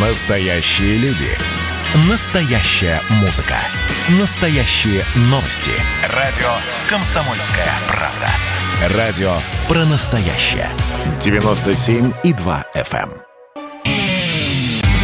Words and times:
Настоящие 0.00 0.96
люди. 0.98 1.26
Настоящая 2.08 3.00
музыка. 3.20 3.56
Настоящие 4.20 5.02
новости. 5.22 5.72
Радио 6.14 6.46
«Комсомольская 6.88 7.66
правда». 7.88 8.96
Радио 8.96 9.32
про 9.66 9.84
настоящее. 9.86 10.68
97,2 11.18 12.64
FM. 12.76 13.10
эм. 13.10 13.92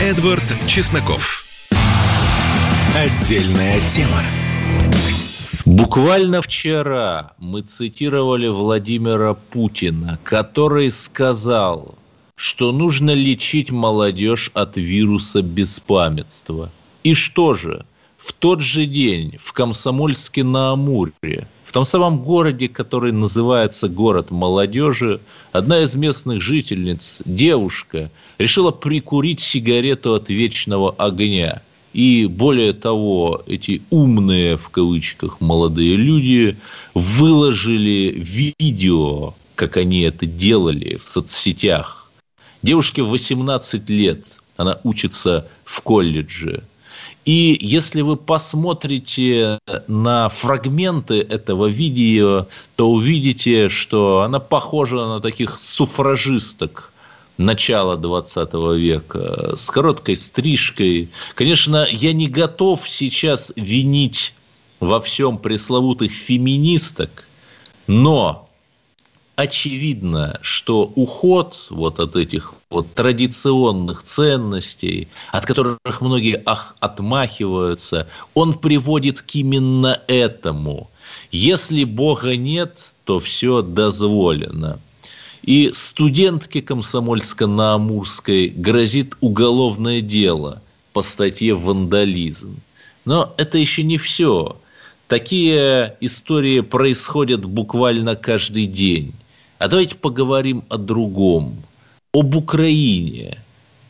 Эдвард 0.00 0.44
Чесноков. 0.68 1.44
Отдельная 2.94 3.80
тема. 3.88 4.22
Буквально 5.64 6.40
вчера 6.40 7.32
мы 7.38 7.62
цитировали 7.62 8.46
Владимира 8.46 9.34
Путина, 9.34 10.20
который 10.22 10.92
сказал, 10.92 11.98
что 12.36 12.72
нужно 12.72 13.12
лечить 13.12 13.70
молодежь 13.70 14.50
от 14.54 14.76
вируса 14.76 15.42
беспамятства. 15.42 16.70
И 17.02 17.14
что 17.14 17.54
же? 17.54 17.84
В 18.18 18.32
тот 18.32 18.60
же 18.60 18.86
день 18.86 19.36
в 19.38 19.52
Комсомольске 19.52 20.44
на 20.44 20.72
Амуре, 20.72 21.48
в 21.64 21.72
том 21.72 21.84
самом 21.84 22.22
городе, 22.22 22.68
который 22.68 23.12
называется 23.12 23.88
город 23.88 24.30
молодежи, 24.30 25.20
одна 25.52 25.82
из 25.82 25.94
местных 25.94 26.40
жительниц, 26.40 27.20
девушка, 27.26 28.10
решила 28.38 28.70
прикурить 28.70 29.40
сигарету 29.40 30.14
от 30.14 30.30
вечного 30.30 30.94
огня– 30.96 31.62
и 31.94 32.26
более 32.26 32.72
того, 32.72 33.42
эти 33.46 33.82
умные, 33.90 34.56
в 34.56 34.68
кавычках, 34.68 35.40
молодые 35.40 35.94
люди 35.94 36.58
выложили 36.92 38.12
видео, 38.16 39.34
как 39.54 39.76
они 39.76 40.00
это 40.00 40.26
делали 40.26 40.96
в 40.96 41.04
соцсетях. 41.04 42.03
Девушке 42.64 43.02
18 43.02 43.90
лет, 43.90 44.24
она 44.56 44.80
учится 44.84 45.48
в 45.64 45.82
колледже. 45.82 46.64
И 47.26 47.58
если 47.60 48.00
вы 48.00 48.16
посмотрите 48.16 49.58
на 49.86 50.30
фрагменты 50.30 51.20
этого 51.20 51.66
видео, 51.66 52.46
то 52.76 52.90
увидите, 52.90 53.68
что 53.68 54.22
она 54.22 54.40
похожа 54.40 54.96
на 54.96 55.20
таких 55.20 55.58
суфражисток– 55.58 56.90
начала 57.36 57.96
20 57.96 58.54
века, 58.78 59.56
с 59.58 59.68
короткой 59.68 60.16
стрижкой. 60.16 61.10
Конечно, 61.34 61.86
я 61.90 62.14
не 62.14 62.28
готов 62.28 62.88
сейчас 62.88 63.52
винить 63.56 64.32
во 64.80 65.02
всем 65.02 65.36
пресловутых 65.36 66.12
феминисток, 66.12 67.26
но 67.86 68.43
очевидно, 69.36 70.38
что 70.42 70.92
уход 70.94 71.66
вот 71.70 71.98
от 72.00 72.16
этих 72.16 72.54
вот 72.70 72.92
традиционных 72.94 74.02
ценностей, 74.02 75.08
от 75.32 75.46
которых 75.46 75.78
многие 76.00 76.42
ах, 76.46 76.76
отмахиваются, 76.80 78.08
он 78.34 78.54
приводит 78.54 79.22
к 79.22 79.34
именно 79.34 80.00
этому. 80.08 80.90
Если 81.30 81.84
Бога 81.84 82.36
нет, 82.36 82.94
то 83.04 83.18
все 83.18 83.62
дозволено. 83.62 84.78
И 85.42 85.72
студентке 85.74 86.62
Комсомольска-на-Амурской 86.62 88.48
грозит 88.48 89.14
уголовное 89.20 90.00
дело 90.00 90.62
по 90.92 91.02
статье 91.02 91.54
«Вандализм». 91.54 92.60
Но 93.04 93.34
это 93.36 93.58
еще 93.58 93.82
не 93.82 93.98
все. 93.98 94.56
Такие 95.08 95.96
истории 96.00 96.60
происходят 96.60 97.44
буквально 97.44 98.16
каждый 98.16 98.64
день. 98.64 99.12
А 99.58 99.68
давайте 99.68 99.96
поговорим 99.96 100.64
о 100.68 100.76
другом. 100.76 101.62
Об 102.12 102.34
Украине. 102.36 103.38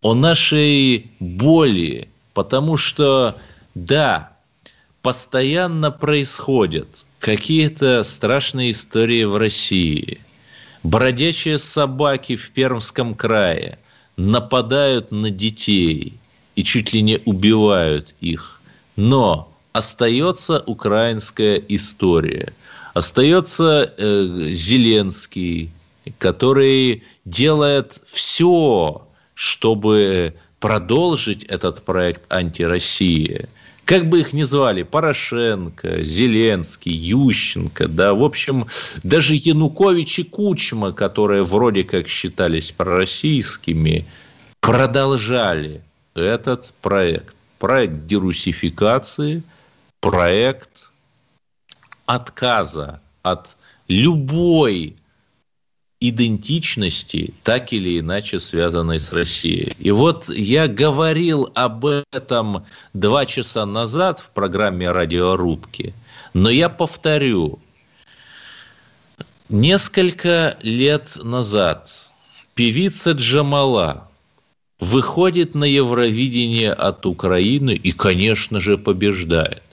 О 0.03 0.15
нашей 0.15 1.11
боли. 1.21 2.09
Потому 2.33 2.77
что, 2.77 3.37
да, 3.75 4.33
постоянно 5.03 5.91
происходят 5.91 7.07
какие-то 7.19 8.05
страшные 8.05 8.73
истории 8.73 9.25
в 9.25 9.37
России– 9.37 10.21
Бродячие 10.85 11.59
собаки 11.59 12.37
в 12.37 12.51
Пермском 12.51 13.15
крае 13.15 13.79
нападают 14.19 15.11
на 15.11 15.31
детей 15.31 16.13
и 16.57 16.63
чуть 16.63 16.93
ли 16.93 17.01
не 17.01 17.21
убивают 17.25 18.15
их. 18.21 18.61
Но 18.95 19.51
остается 19.73 20.63
украинская 20.67 21.57
история. 21.69 22.53
Остается 22.95 23.93
э, 23.99 24.53
Зеленский, 24.53 25.71
который 26.19 27.03
делает 27.25 28.01
все, 28.07 29.07
чтобы 29.35 30.35
продолжить 30.61 31.43
этот 31.45 31.83
проект 31.83 32.23
антироссии. 32.33 33.49
Как 33.85 34.09
бы 34.09 34.21
их 34.21 34.33
ни 34.33 34.45
звали, 34.45 34.85
Порошенко, 34.85 36.05
Зеленский, 36.05 36.93
Ющенко, 36.93 37.89
да, 37.89 38.15
в 38.15 38.23
общем, 38.23 38.69
даже 39.03 39.35
Янукович 39.35 40.21
и 40.21 40.25
Кучма, 40.25 40.93
которые 40.93 41.43
вроде 41.43 41.83
как 41.83 42.09
считались 42.09 42.71
пророссийскими, 42.71 44.07
продолжали 44.61 45.83
этот 46.15 46.73
проект. 46.81 47.35
Проект 47.59 48.07
дерусификации, 48.07 49.43
проект 50.01 50.91
отказа 52.07 53.01
от 53.23 53.57
любой 53.89 54.97
идентичности, 56.01 57.35
так 57.43 57.73
или 57.73 57.99
иначе 57.99 58.39
связанной 58.39 59.01
с 59.01 59.13
Россией. 59.13 59.75
И 59.79 59.91
вот 59.91 60.29
я 60.29 60.69
говорил 60.69 61.51
об 61.55 61.87
этом 62.13 62.67
два 62.93 63.25
часа 63.27 63.65
назад 63.65 64.21
в 64.21 64.31
программе 64.31 64.91
«Радиорубки», 64.91 65.95
но 66.35 66.51
я 66.51 66.69
повторю. 66.69 67.59
Несколько 69.49 70.59
лет 70.63 71.17
назад 71.23 71.91
певица 72.55 73.13
Джамала 73.13 74.11
выходит 74.81 75.55
на 75.55 75.65
Евровидение 75.65 76.73
от 76.73 77.07
Украины 77.07 77.73
и, 77.73 77.93
конечно 77.93 78.61
же, 78.61 78.77
побеждает. 78.77 79.64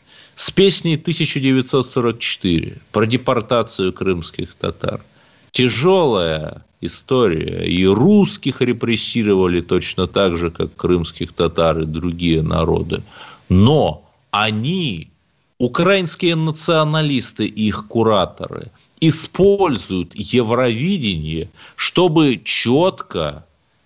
С 0.41 0.49
песней 0.49 0.95
1944 0.95 2.81
про 2.91 3.05
депортацию 3.05 3.93
крымских 3.93 4.55
татар 4.55 5.05
тяжелая 5.51 6.65
история. 6.81 7.63
И 7.67 7.85
русских 7.85 8.59
репрессировали 8.59 9.61
точно 9.61 10.07
так 10.07 10.37
же, 10.37 10.49
как 10.49 10.75
крымских 10.75 11.33
татар 11.33 11.81
и 11.81 11.85
другие 11.85 12.41
народы. 12.41 13.03
Но 13.49 14.09
они, 14.31 15.11
украинские 15.59 16.35
националисты 16.35 17.45
и 17.45 17.67
их 17.67 17.85
кураторы, 17.87 18.71
используют 18.99 20.15
Евровидение, 20.15 21.51
чтобы 21.75 22.41
четко 22.43 23.45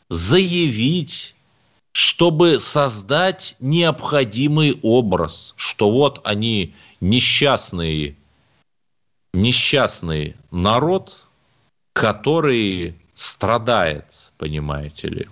заявить, 0.10 1.36
чтобы 1.96 2.60
создать 2.60 3.56
необходимый 3.62 4.78
образ, 4.82 5.54
что 5.56 5.90
вот 5.90 6.20
они 6.26 6.74
несчастный, 7.00 8.18
несчастный 9.34 10.36
народ, 10.52 11.26
который 11.94 12.96
страдает, 13.14 14.04
понимаете 14.38 15.08
ли. 15.08 15.28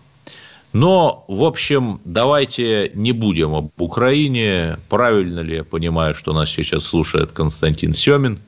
Но, 0.71 1.25
в 1.27 1.43
общем, 1.43 1.99
давайте 2.05 2.93
не 2.95 3.11
будем 3.11 3.53
об 3.55 3.81
Украине. 3.81 4.79
Правильно 4.87 5.41
ли 5.41 5.55
я 5.55 5.63
понимаю, 5.65 6.15
что 6.15 6.31
нас 6.31 6.49
сейчас 6.49 6.85
слушает 6.85 7.33
Константин 7.33 7.93
Семин? 7.93 8.39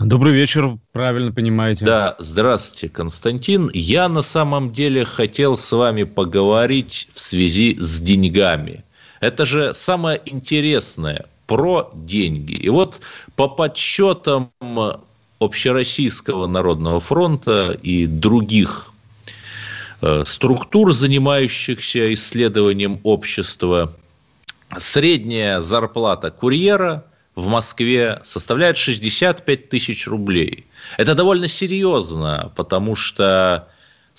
Добрый 0.00 0.32
вечер, 0.32 0.78
правильно 0.92 1.30
понимаете. 1.30 1.84
Да, 1.84 2.16
здравствуйте, 2.18 2.88
Константин. 2.88 3.70
Я 3.74 4.08
на 4.08 4.22
самом 4.22 4.72
деле 4.72 5.04
хотел 5.04 5.58
с 5.58 5.72
вами 5.72 6.04
поговорить 6.04 7.08
в 7.12 7.20
связи 7.20 7.76
с 7.78 8.00
деньгами. 8.00 8.82
Это 9.20 9.44
же 9.44 9.74
самое 9.74 10.18
интересное 10.24 11.26
про 11.46 11.90
деньги. 11.94 12.54
И 12.54 12.70
вот 12.70 13.02
по 13.36 13.46
подсчетам 13.46 14.50
Общероссийского 15.38 16.46
народного 16.46 17.00
фронта 17.00 17.72
и 17.82 18.06
других 18.06 18.92
э, 20.00 20.24
структур, 20.24 20.94
занимающихся 20.94 22.14
исследованием 22.14 23.00
общества, 23.02 23.94
средняя 24.78 25.60
зарплата 25.60 26.30
курьера 26.30 27.04
в 27.34 27.46
Москве 27.46 28.20
составляет 28.24 28.76
65 28.76 29.68
тысяч 29.68 30.06
рублей. 30.06 30.66
Это 30.96 31.14
довольно 31.14 31.48
серьезно, 31.48 32.52
потому 32.56 32.96
что 32.96 33.68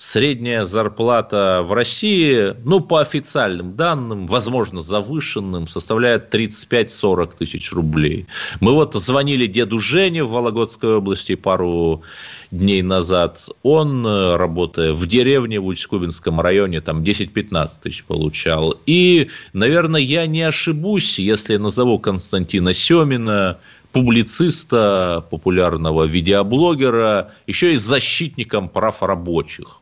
Средняя 0.04 0.64
зарплата 0.64 1.62
в 1.64 1.72
России, 1.72 2.56
ну, 2.64 2.80
по 2.80 3.00
официальным 3.00 3.76
данным, 3.76 4.26
возможно, 4.26 4.80
завышенным, 4.80 5.68
составляет 5.68 6.34
35-40 6.34 7.36
тысяч 7.38 7.72
рублей. 7.72 8.26
Мы 8.58 8.72
вот 8.72 8.94
звонили 8.94 9.46
деду 9.46 9.78
Жене 9.78 10.24
в 10.24 10.30
Вологодской 10.30 10.96
области 10.96 11.36
пару 11.36 12.02
дней 12.50 12.82
назад. 12.82 13.48
Он, 13.62 14.04
э, 14.04 14.34
работая 14.34 14.92
в 14.92 15.06
деревне 15.06 15.60
в 15.60 15.66
Усть-Кубинском 15.66 16.40
районе, 16.40 16.80
там 16.80 17.04
10-15 17.04 17.70
тысяч 17.80 18.02
получал. 18.02 18.74
И, 18.86 19.30
наверное, 19.52 20.00
я 20.00 20.26
не 20.26 20.42
ошибусь, 20.42 21.20
если 21.20 21.58
назову 21.58 22.00
Константина 22.00 22.74
Семина, 22.74 23.60
публициста, 23.92 25.24
популярного 25.30 26.04
видеоблогера, 26.04 27.30
еще 27.46 27.74
и 27.74 27.76
защитником 27.76 28.68
прав 28.68 29.00
рабочих. 29.00 29.78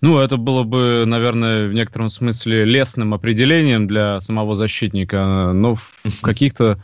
Ну, 0.00 0.18
это 0.18 0.36
было 0.36 0.64
бы, 0.64 1.04
наверное, 1.06 1.68
в 1.68 1.72
некотором 1.72 2.08
смысле 2.08 2.64
лесным 2.64 3.14
определением 3.14 3.86
для 3.86 4.20
самого 4.20 4.54
защитника, 4.54 5.52
но 5.54 5.76
в 5.76 6.20
каких-то 6.22 6.78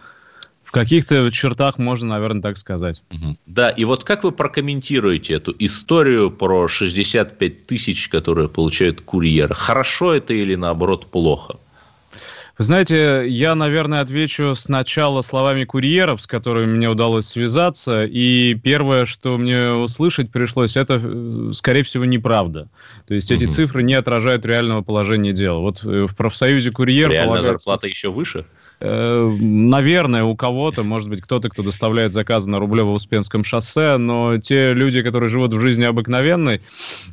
в 0.71 0.73
каких-то 0.73 1.33
чертах 1.33 1.79
можно, 1.79 2.11
наверное, 2.11 2.43
так 2.43 2.57
сказать. 2.57 3.03
Да, 3.45 3.71
и 3.71 3.85
вот 3.85 4.05
как 4.05 4.23
вы 4.23 4.31
прокомментируете 4.31 5.35
эту 5.35 5.53
историю 5.59 6.31
про 6.31 6.69
65 6.69 7.67
тысяч, 7.67 8.09
которые 8.09 8.49
получают 8.49 9.01
курьеры? 9.01 9.53
Хорошо 9.53 10.15
это 10.15 10.33
или 10.33 10.55
наоборот 10.55 11.07
плохо? 11.07 11.57
Вы 12.61 12.65
знаете, 12.65 13.25
я, 13.27 13.55
наверное, 13.55 14.03
отвечу 14.03 14.55
сначала 14.55 15.23
словами 15.23 15.65
курьеров, 15.65 16.21
с 16.21 16.27
которыми 16.27 16.67
мне 16.67 16.91
удалось 16.91 17.27
связаться, 17.27 18.05
и 18.05 18.53
первое, 18.53 19.07
что 19.07 19.39
мне 19.39 19.73
услышать 19.73 20.31
пришлось, 20.31 20.77
это, 20.77 21.01
э, 21.03 21.53
скорее 21.55 21.85
всего, 21.85 22.05
неправда. 22.05 22.69
То 23.09 23.15
есть 23.15 23.33
угу. 23.33 23.41
эти 23.41 23.49
цифры 23.49 23.83
не 23.83 23.95
отражают 23.95 24.45
реального 24.45 24.83
положения 24.83 25.33
дела. 25.33 25.61
Вот 25.61 25.83
э, 25.85 26.07
в 26.07 26.15
профсоюзе 26.15 26.71
курьеров... 26.71 27.15
Реальная 27.15 27.37
полагается... 27.37 27.53
зарплата 27.53 27.87
еще 27.89 28.11
выше? 28.11 28.45
Э, 28.81 29.37
наверное, 29.39 30.25
у 30.25 30.35
кого-то, 30.35 30.83
может 30.83 31.11
быть, 31.11 31.21
кто-то, 31.21 31.51
кто 31.51 31.63
доставляет 31.63 32.13
заказы 32.13 32.49
на 32.49 32.57
Рублево-Успенском 32.57 33.45
шоссе, 33.45 33.99
но 33.99 34.39
те 34.39 34.73
люди, 34.73 35.03
которые 35.03 35.29
живут 35.29 35.53
в 35.53 35.61
жизни 35.61 35.85
обыкновенной, 35.85 36.63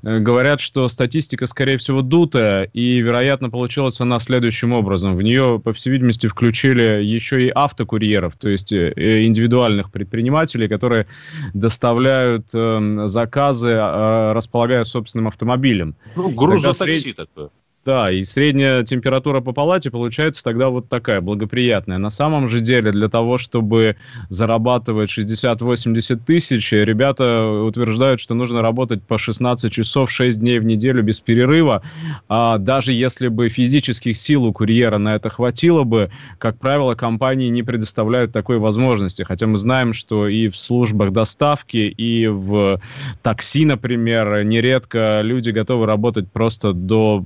э, 0.04 0.19
говорят, 0.19 0.62
что 0.62 0.88
статистика, 0.88 1.46
скорее 1.46 1.78
всего, 1.78 2.02
дутая, 2.02 2.64
и, 2.74 3.00
вероятно, 3.00 3.50
получилась 3.50 4.00
она 4.00 4.19
следующим 4.22 4.72
образом. 4.72 5.18
В 5.18 5.22
нее, 5.22 5.60
по 5.64 5.74
всей 5.74 5.90
видимости, 5.92 6.28
включили 6.28 7.04
еще 7.04 7.46
и 7.46 7.52
автокурьеров, 7.54 8.36
то 8.38 8.48
есть 8.48 8.72
э, 8.72 9.25
индивидуальных 9.25 9.92
предпринимателей, 9.92 10.70
которые 10.70 11.08
доставляют 11.54 12.48
э, 12.54 13.04
заказы, 13.08 13.72
э, 13.72 14.31
располагая 14.34 14.86
собственным 14.86 15.28
автомобилем. 15.28 15.96
Ну, 16.16 16.30
грузотакси 16.30 17.00
сред... 17.00 17.16
такое. 17.18 17.50
Да, 17.88 18.12
и 18.12 18.25
средняя 18.25 18.84
температура 18.84 19.39
по 19.39 19.54
палате 19.54 19.89
получается 19.89 20.44
тогда 20.44 20.68
вот 20.68 20.89
такая, 20.89 21.22
благоприятная. 21.22 21.98
На 21.98 22.10
самом 22.10 22.50
же 22.50 22.60
деле, 22.60 22.92
для 22.92 23.07
того, 23.07 23.38
чтобы 23.38 23.95
зарабатывать 24.28 25.10
60-80 25.18 26.19
тысяч, 26.25 26.74
ребята 26.74 27.50
утверждают, 27.50 28.19
что 28.19 28.36
нужно 28.36 28.62
работать 28.62 29.01
по 29.04 29.18
16 29.18 29.72
часов 29.72 30.12
6 30.12 30.38
дней 30.38 30.60
в 30.60 30.66
неделю 30.66 31.01
без 31.01 31.22
перерыва. 31.22 31.81
А 32.28 32.57
даже 32.57 32.92
если 32.92 33.30
бы 33.30 33.48
физических 33.48 34.18
сил 34.18 34.44
у 34.44 34.51
курьера 34.51 34.98
на 34.98 35.16
это 35.16 35.30
хватило 35.30 35.84
бы, 35.86 36.12
как 36.39 36.60
правило, 36.60 36.94
компании 36.94 37.48
не 37.48 37.63
предоставляют 37.63 38.34
такой 38.34 38.57
возможности. 38.57 39.24
Хотя 39.24 39.48
мы 39.48 39.57
знаем, 39.57 39.94
что 39.94 40.28
и 40.28 40.50
в 40.50 40.57
службах 40.57 41.13
доставки, 41.13 41.78
и 41.78 42.28
в 42.28 42.81
такси, 43.22 43.63
например, 43.63 44.44
нередко 44.44 45.22
люди 45.24 45.51
готовы 45.51 45.86
работать 45.86 46.30
просто 46.30 46.74
до 46.74 47.24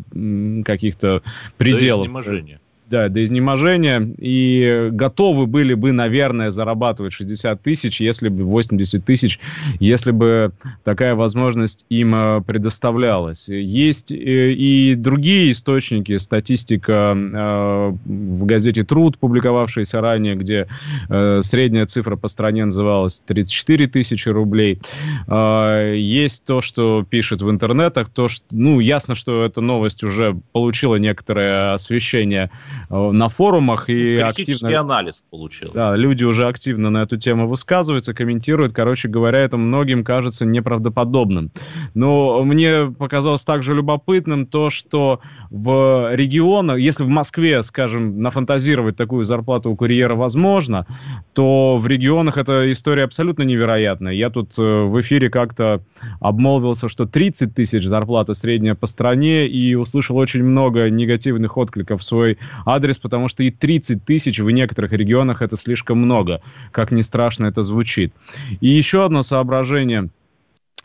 каких-то 0.65 1.23
пределов. 1.57 2.05
До 2.05 2.11
изнеможения 2.11 2.61
да, 2.91 3.07
до 3.07 3.23
изнеможения, 3.23 4.05
и 4.17 4.89
готовы 4.91 5.47
были 5.47 5.73
бы, 5.73 5.93
наверное, 5.93 6.51
зарабатывать 6.51 7.13
60 7.13 7.61
тысяч, 7.61 8.01
если 8.01 8.27
бы 8.27 8.43
80 8.43 9.03
тысяч, 9.03 9.39
если 9.79 10.11
бы 10.11 10.51
такая 10.83 11.15
возможность 11.15 11.85
им 11.89 12.13
э, 12.13 12.41
предоставлялась. 12.41 13.47
Есть 13.47 14.11
э, 14.11 14.51
и 14.51 14.95
другие 14.95 15.53
источники, 15.53 16.17
статистика 16.17 17.15
э, 17.15 17.93
в 18.05 18.45
газете 18.45 18.83
«Труд», 18.83 19.17
публиковавшаяся 19.17 20.01
ранее, 20.01 20.35
где 20.35 20.67
средняя 21.07 21.85
цифра 21.85 22.17
по 22.17 22.27
стране 22.27 22.65
называлась 22.65 23.23
34 23.25 23.87
тысячи 23.87 24.27
рублей. 24.27 24.79
Есть 25.27 26.43
то, 26.45 26.61
что 26.61 27.05
пишет 27.09 27.41
в 27.41 27.49
интернетах, 27.49 28.09
то, 28.09 28.27
что, 28.27 28.43
ну, 28.51 28.79
ясно, 28.79 29.15
что 29.15 29.45
эта 29.45 29.61
новость 29.61 30.03
уже 30.03 30.37
получила 30.51 30.95
некоторое 30.95 31.73
освещение 31.73 32.49
на 32.89 33.29
форумах 33.29 33.89
и 33.89 34.17
Критический 34.17 34.65
активно... 34.65 34.79
анализ 34.79 35.23
получил. 35.29 35.71
Да, 35.73 35.95
люди 35.95 36.23
уже 36.23 36.47
активно 36.47 36.89
на 36.89 37.03
эту 37.03 37.17
тему 37.17 37.47
высказываются, 37.47 38.13
комментируют. 38.13 38.73
Короче 38.73 39.07
говоря, 39.07 39.39
это 39.39 39.57
многим 39.57 40.03
кажется 40.03 40.45
неправдоподобным. 40.45 41.51
Но 41.93 42.43
мне 42.43 42.85
показалось 42.97 43.43
также 43.43 43.73
любопытным 43.73 44.45
то, 44.45 44.69
что 44.69 45.21
в 45.49 46.15
регионах, 46.15 46.79
если 46.79 47.03
в 47.03 47.09
Москве, 47.09 47.63
скажем, 47.63 48.21
нафантазировать 48.21 48.95
такую 48.97 49.25
зарплату 49.25 49.71
у 49.71 49.75
курьера 49.75 50.15
возможно, 50.15 50.85
то 51.33 51.77
в 51.77 51.87
регионах 51.87 52.37
эта 52.37 52.71
история 52.71 53.03
абсолютно 53.03 53.43
невероятная. 53.43 54.13
Я 54.13 54.29
тут 54.29 54.57
э, 54.57 54.61
в 54.61 54.99
эфире 55.01 55.29
как-то 55.29 55.81
обмолвился, 56.19 56.89
что 56.89 57.05
30 57.05 57.53
тысяч 57.55 57.83
зарплата 57.83 58.33
средняя 58.33 58.75
по 58.75 58.85
стране, 58.87 59.47
и 59.47 59.75
услышал 59.75 60.17
очень 60.17 60.43
много 60.43 60.89
негативных 60.89 61.57
откликов 61.57 62.01
в 62.01 62.03
свой 62.03 62.37
адрес, 62.73 62.97
потому 62.97 63.27
что 63.29 63.43
и 63.43 63.51
30 63.51 64.03
тысяч 64.03 64.39
в 64.39 64.49
некоторых 64.49 64.91
регионах 64.91 65.41
это 65.41 65.57
слишком 65.57 65.99
много, 65.99 66.41
как 66.71 66.91
ни 66.91 67.01
страшно 67.01 67.45
это 67.45 67.63
звучит. 67.63 68.13
И 68.59 68.67
еще 68.67 69.05
одно 69.05 69.23
соображение– 69.23 70.09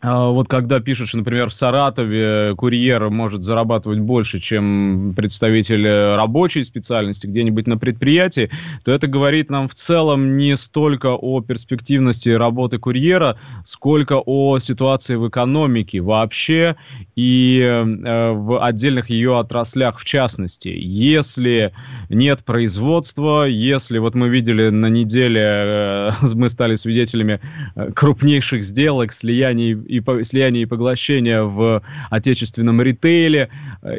вот 0.03 0.47
когда 0.47 0.79
пишут, 0.81 1.09
что, 1.09 1.19
например, 1.19 1.49
в 1.49 1.55
Саратове 1.55 2.55
курьер 2.55 3.09
может 3.09 3.43
зарабатывать 3.43 4.00
больше, 4.00 4.41
чем 4.41 5.15
представитель 5.17 5.88
рабочей 5.88 6.65
специальности 6.65 7.27
где-нибудь 7.27 7.67
на 7.67 7.79
предприятии, 7.79 8.50
то 8.85 8.93
это 8.93 9.06
говорит 9.06 9.50
нам 9.50 9.69
в 9.69 9.75
целом 9.75 10.37
не 10.37 10.56
столько 10.56 11.15
о 11.15 11.41
перспективности 11.41 12.29
работы 12.29 12.79
курьера, 12.79 13.38
сколько 13.65 14.23
о 14.25 14.59
ситуации 14.59 15.17
в 15.17 15.29
экономике 15.29 16.00
вообще 16.00 16.77
и 17.17 17.61
э, 17.61 18.33
в 18.33 18.62
отдельных 18.62 19.09
ее 19.09 19.38
отраслях 19.38 19.99
в 19.99 20.05
частности. 20.05 20.69
Если 20.69 21.73
нет 22.08 22.44
производства, 22.44 23.44
если 23.44 23.99
вот 23.99 24.14
мы 24.14 24.29
видели 24.29 24.70
на 24.70 24.87
неделе, 24.87 25.43
э, 25.43 26.11
мы 26.35 26.49
стали 26.49 26.75
свидетелями 26.75 27.41
э, 27.75 27.91
крупнейших 27.93 28.64
сделок, 28.64 29.12
слияний 29.12 29.73
и 29.73 30.03
слияния 30.25 30.62
и 30.62 30.67
поглощения 30.67 31.43
в 31.43 31.82
отечественном 32.11 32.81
ритейле. 32.82 33.50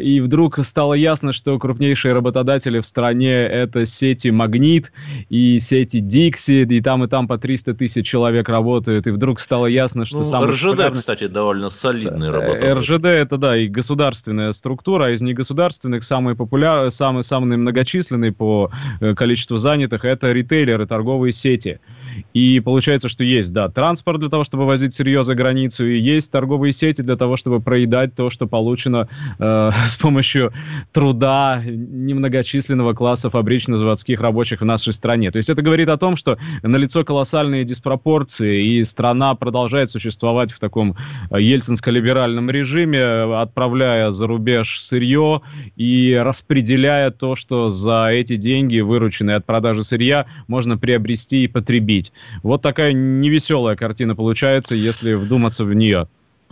И 0.02 0.20
вдруг 0.20 0.60
стало 0.64 0.94
ясно, 0.94 1.34
что 1.34 1.58
крупнейшие 1.60 2.14
работодатели 2.14 2.80
в 2.80 2.86
стране 2.86 3.34
это 3.34 3.86
сети 3.86 4.30
«Магнит» 4.30 4.92
и 5.30 5.60
сети 5.60 6.00
«Дикси», 6.00 6.64
и 6.64 6.82
там 6.82 7.04
и 7.04 7.08
там 7.08 7.28
по 7.28 7.38
300 7.38 7.74
тысяч 7.74 8.06
человек 8.06 8.50
работают. 8.50 9.08
И 9.08 9.12
вдруг 9.12 9.40
стало 9.40 9.68
ясно, 9.68 10.06
что 10.06 10.20
ну, 10.20 10.24
самый 10.24 10.50
РЖД, 10.50 10.64
популярный... 10.64 11.00
кстати, 11.00 11.28
довольно 11.28 11.70
солидный 11.70 12.30
работодатель. 12.30 12.74
РЖД 12.74 13.06
это, 13.06 13.38
да, 13.38 13.58
и 13.58 13.68
государственная 13.68 14.52
структура, 14.52 15.06
а 15.06 15.10
из 15.12 15.22
негосударственных 15.22 16.04
самый 16.04 16.36
популярный, 16.36 16.92
самый, 16.92 17.24
самый 17.24 17.58
многочисленный 17.98 18.32
по 18.32 18.70
э, 19.00 19.16
количеству 19.16 19.58
занятых 19.58 20.06
это 20.06 20.32
ритейлеры, 20.32 20.86
торговые 20.86 21.34
сети. 21.34 21.80
И 22.34 22.60
получается, 22.60 23.10
что 23.10 23.24
есть, 23.24 23.54
да, 23.54 23.70
транспорт 23.70 24.20
для 24.20 24.30
того, 24.30 24.44
чтобы 24.44 24.66
возить 24.66 24.94
сырье 24.94 25.24
за 25.24 25.36
границу, 25.36 25.86
и 25.86 26.00
есть 26.00 26.32
торговые 26.32 26.74
сети 26.74 27.02
для 27.02 27.16
того, 27.16 27.38
чтобы 27.38 27.60
проедать 27.60 28.16
то, 28.16 28.30
что 28.30 28.48
получено 28.48 29.08
э, 29.40 29.72
с 29.86 29.98
помощью 29.98 30.52
труда 30.94 31.62
немногочисленного 31.66 32.94
класса 32.94 33.30
фабрично-заводских 33.30 34.22
рабочих 34.22 34.62
в 34.62 34.66
нашей 34.66 34.94
стране. 34.94 35.32
То 35.32 35.38
есть 35.38 35.50
это 35.50 35.62
говорит 35.62 35.90
о 35.90 35.98
том, 35.98 36.16
что 36.16 36.38
налицо 36.64 37.04
колоссальные 37.04 37.64
диспропорции, 37.64 38.64
и 38.64 38.84
страна 38.84 39.36
продолжает 39.36 39.90
существовать 39.90 40.52
в 40.52 40.60
таком 40.60 40.96
э, 41.32 41.40
ельцинско-либеральном 41.40 42.52
режиме, 42.52 43.42
отправляя 43.42 44.12
за 44.12 44.28
рубеж 44.28 44.80
сырье 44.82 45.42
и 45.76 46.20
распределяя 46.24 47.12
то, 47.12 47.36
что 47.36 47.70
за 47.70 47.87
эти 48.12 48.36
деньги, 48.36 48.80
вырученные 48.80 49.38
от 49.38 49.46
продажи 49.46 49.84
сырья, 49.84 50.26
можно 50.48 50.78
приобрести 50.78 51.44
и 51.44 51.48
потребить. 51.48 52.14
Вот 52.44 52.62
такая 52.62 52.94
невеселая 52.94 53.76
картина 53.76 54.16
получается, 54.16 54.76
если 54.76 55.14
вдуматься 55.14 55.66
в 55.66 55.74
нее. 55.74 56.08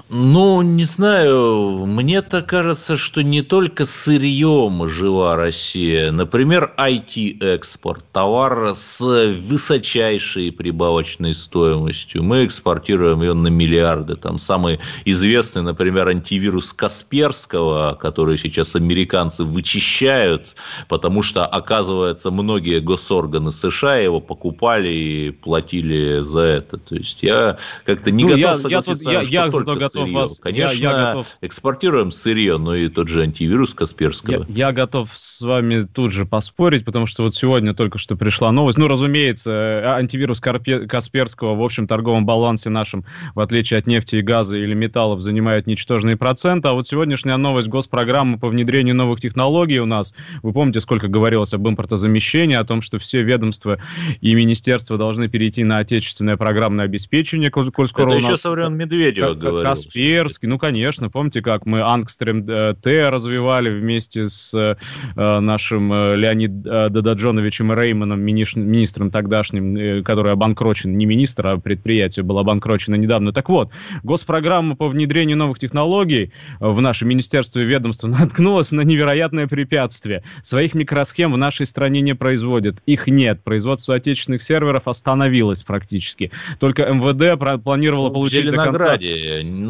Ну, 0.09 0.61
не 0.61 0.85
знаю, 0.85 1.85
мне-то 1.87 2.43
кажется, 2.43 2.95
что 2.95 3.23
не 3.23 3.41
только 3.41 3.85
сырьем 3.85 4.87
жива 4.87 5.35
Россия. 5.35 6.11
Например, 6.11 6.73
IT-экспорт, 6.77 8.03
товар 8.11 8.75
с 8.75 8.99
высочайшей 8.99 10.51
прибавочной 10.51 11.33
стоимостью. 11.33 12.23
Мы 12.23 12.45
экспортируем 12.45 13.23
ее 13.23 13.33
на 13.33 13.47
миллиарды. 13.47 14.15
Там 14.15 14.37
самый 14.37 14.79
известный, 15.05 15.63
например, 15.63 16.07
антивирус 16.07 16.71
Касперского, 16.71 17.97
который 17.99 18.37
сейчас 18.37 18.75
американцы 18.75 19.43
вычищают, 19.43 20.55
потому 20.87 21.23
что, 21.23 21.47
оказывается, 21.47 22.29
многие 22.29 22.79
госорганы 22.79 23.51
США 23.51 23.97
его 23.97 24.19
покупали 24.19 24.89
и 24.89 25.31
платили 25.31 26.19
за 26.21 26.41
это. 26.41 26.77
То 26.77 26.95
есть 26.95 27.23
я 27.23 27.57
как-то 27.85 28.11
не 28.11 28.23
ну, 28.23 28.29
готов 28.29 28.39
я, 28.39 28.57
согласиться, 28.57 29.09
я, 29.09 29.21
я, 29.21 29.49
что 29.49 29.59
я 29.59 29.65
только 29.65 29.84
готов 29.87 30.03
сырье. 30.03 30.15
вас... 30.15 30.39
Конечно, 30.39 30.83
я, 30.83 30.91
я 30.91 31.05
готов... 31.07 31.27
экспортируем 31.41 32.11
сырье, 32.11 32.57
но 32.57 32.75
и 32.75 32.89
тот 32.89 33.07
же 33.07 33.21
антивирус 33.21 33.73
Касперского. 33.73 34.45
Я, 34.47 34.67
я 34.67 34.71
готов 34.71 35.09
с 35.15 35.41
вами 35.41 35.87
тут 35.91 36.11
же 36.11 36.25
поспорить, 36.25 36.85
потому 36.85 37.07
что 37.07 37.23
вот 37.23 37.35
сегодня 37.35 37.73
только 37.73 37.97
что 37.97 38.15
пришла 38.15 38.51
новость. 38.51 38.77
Ну, 38.77 38.87
разумеется, 38.87 39.51
э, 39.51 39.85
антивирус 39.85 40.39
Карпе... 40.39 40.87
Касперского 40.87 41.55
в 41.55 41.63
общем 41.63 41.87
торговом 41.87 42.25
балансе 42.25 42.69
нашем, 42.69 43.05
в 43.33 43.39
отличие 43.39 43.79
от 43.79 43.87
нефти 43.87 44.17
и 44.17 44.21
газа 44.21 44.55
или 44.55 44.73
металлов, 44.73 45.21
занимает 45.21 45.67
ничтожный 45.67 46.17
процент. 46.17 46.65
А 46.65 46.73
вот 46.73 46.87
сегодняшняя 46.87 47.37
новость 47.37 47.67
госпрограммы 47.67 48.39
по 48.39 48.47
внедрению 48.47 48.95
новых 48.95 49.19
технологий 49.19 49.79
у 49.79 49.85
нас. 49.85 50.13
Вы 50.43 50.53
помните, 50.53 50.79
сколько 50.81 51.07
говорилось 51.07 51.53
об 51.53 51.67
импортозамещении, 51.67 52.55
о 52.55 52.63
том, 52.63 52.81
что 52.81 52.99
все 52.99 53.23
ведомства 53.23 53.79
и 54.21 54.35
министерства 54.35 54.97
должны 54.97 55.27
перейти 55.27 55.63
на 55.63 55.79
отечественное 55.79 56.37
программное 56.37 56.85
обеспечение, 56.85 57.51
коль 57.51 57.87
скоро 57.87 58.09
Это 58.09 58.17
у 58.17 58.21
нас... 58.21 58.23
еще 58.25 58.37
со 58.37 58.51
времен 58.51 58.75
Медведева 58.75 59.33
говорил. 59.33 59.63
Касперский, 59.75 60.47
ну, 60.47 60.57
конечно, 60.57 61.09
помните, 61.09 61.41
как 61.41 61.65
мы 61.65 61.81
Ангстрем 61.81 62.45
э, 62.47 62.75
Т 62.81 63.09
развивали 63.09 63.69
вместе 63.69 64.27
с 64.27 64.53
э, 64.53 64.75
нашим 65.15 65.91
э, 65.91 66.15
Леонид 66.15 66.61
Дададжоновичем 66.61 67.73
Рейманом, 67.73 68.21
министром 68.21 69.11
тогдашним, 69.11 70.03
который 70.03 70.31
обанкрочен, 70.31 70.97
не 70.97 71.05
министр, 71.05 71.47
а 71.47 71.57
предприятие 71.57 72.23
было 72.23 72.41
обанкрочено 72.41 72.95
недавно. 72.95 73.31
Так 73.31 73.49
вот, 73.49 73.71
госпрограмма 74.03 74.75
по 74.75 74.87
внедрению 74.87 75.37
новых 75.37 75.59
технологий 75.59 76.31
в 76.59 76.81
наше 76.81 77.05
министерство 77.05 77.59
и 77.59 77.65
ведомство 77.65 78.07
наткнулась 78.07 78.71
на 78.71 78.81
невероятное 78.81 79.47
препятствие. 79.47 80.23
Своих 80.41 80.73
микросхем 80.73 81.33
в 81.33 81.37
нашей 81.37 81.65
стране 81.65 82.01
не 82.01 82.15
производят. 82.15 82.81
Их 82.85 83.07
нет. 83.07 83.43
Производство 83.43 83.95
отечественных 83.95 84.41
серверов 84.41 84.87
остановилось 84.87 85.63
практически. 85.63 86.31
Только 86.59 86.85
МВД 86.85 87.63
планировало 87.63 88.07
ну, 88.07 88.13
получить 88.13 88.45
до 88.45 88.57
конца... 88.57 88.97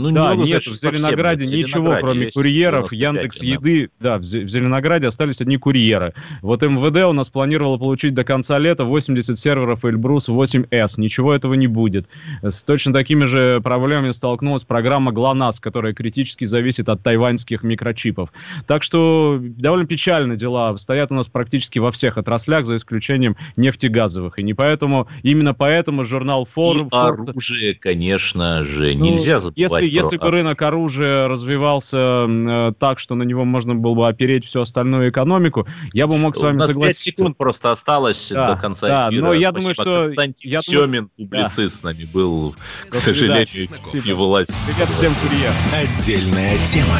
Ну, 0.02 0.12
да, 0.12 0.36
нет, 0.36 0.64
в 0.64 0.76
Зеленограде 0.76 1.46
совсем. 1.46 1.60
ничего, 1.60 1.84
Зеленограде 1.84 2.02
кроме 2.02 2.32
курьеров, 2.32 2.94
Яндекс 2.94 3.40
да. 3.40 3.46
Еды. 3.46 3.90
Да, 4.00 4.18
в 4.18 4.24
Зеленограде 4.24 5.08
остались 5.08 5.42
одни 5.42 5.58
курьеры. 5.58 6.14
Вот 6.42 6.62
МВД 6.62 7.06
у 7.06 7.14
нас 7.14 7.30
планировало 7.30 7.78
получить 7.78 8.14
до 8.14 8.24
конца 8.24 8.58
лета 8.60 8.86
80 8.86 9.38
серверов 9.38 9.86
Эльбрус 9.86 10.30
8С. 10.30 10.94
Ничего 10.98 11.34
этого 11.34 11.54
не 11.54 11.68
будет. 11.68 12.08
С 12.42 12.64
точно 12.64 12.94
такими 12.94 13.26
же 13.26 13.62
проблемами 13.62 14.12
столкнулась 14.12 14.64
программа 14.64 15.12
ГЛОНАСС, 15.12 15.60
которая 15.60 15.94
критически 15.94 16.46
зависит 16.46 16.90
от 16.90 17.02
тайваньских 17.02 17.64
микрочипов. 17.64 18.30
Так 18.68 18.84
что 18.84 19.40
довольно 19.42 19.86
печально 19.86 20.36
дела 20.36 20.78
стоят 20.78 21.12
у 21.12 21.16
нас 21.16 21.28
практически 21.28 21.80
во 21.80 21.92
всех 21.92 22.18
отраслях, 22.18 22.66
за 22.66 22.76
исключением 22.76 23.36
нефтегазовых. 23.56 24.40
И 24.40 24.44
не 24.44 24.54
поэтому, 24.54 25.08
именно 25.24 25.54
поэтому 25.54 26.06
журнал 26.06 26.48
Forbes... 26.56 26.88
И 26.88 26.90
оружие, 26.92 27.74
конечно 27.74 28.64
же, 28.64 28.94
ну, 28.96 29.06
нельзя 29.06 29.40
забывать 29.40 29.58
если, 29.58 29.85
если 29.88 30.18
бы 30.18 30.30
рынок 30.32 30.62
оружия 30.62 31.28
развивался 31.28 32.26
э, 32.28 32.74
так, 32.78 33.00
что 33.00 33.16
на 33.16 33.24
него 33.24 33.46
можно 33.46 33.76
было 33.76 33.94
бы 33.94 34.08
опереть 34.08 34.46
всю 34.46 34.62
остальную 34.62 35.10
экономику, 35.10 35.68
я 35.94 36.08
бы 36.08 36.18
мог 36.18 36.36
с 36.36 36.42
вами 36.42 36.56
У 36.56 36.60
нас 36.60 36.72
согласиться. 36.72 37.06
5 37.06 37.18
секунд 37.18 37.38
просто 37.38 37.72
осталось 37.72 38.32
да, 38.32 38.54
до 38.54 38.62
конца 38.62 38.88
да, 38.88 39.10
эфира. 39.10 39.24
Но 39.24 39.34
я 39.34 39.52
думаю, 39.52 39.74
что... 39.74 40.04
Константин 40.04 40.52
я 40.52 40.58
Семин, 40.58 40.86
думаю... 40.86 41.10
публицист, 41.18 41.76
да. 41.76 41.80
с 41.80 41.84
нами 41.84 42.08
был, 42.14 42.56
к 42.90 42.96
сожалению, 42.96 43.68
не 43.94 44.14
власть. 44.14 44.54
Привет 44.68 44.90
всем 44.90 45.14
курьер. 45.16 45.52
Отдельная 45.74 46.58
тема. 46.66 47.00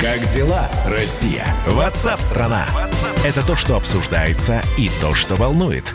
Как 0.00 0.24
дела, 0.32 0.68
Россия? 0.86 1.46
Ватсап-страна! 1.66 2.64
Это 3.24 3.44
то, 3.44 3.56
что 3.56 3.76
обсуждается 3.76 4.62
и 4.78 4.88
то, 5.00 5.12
что 5.14 5.34
волнует. 5.34 5.94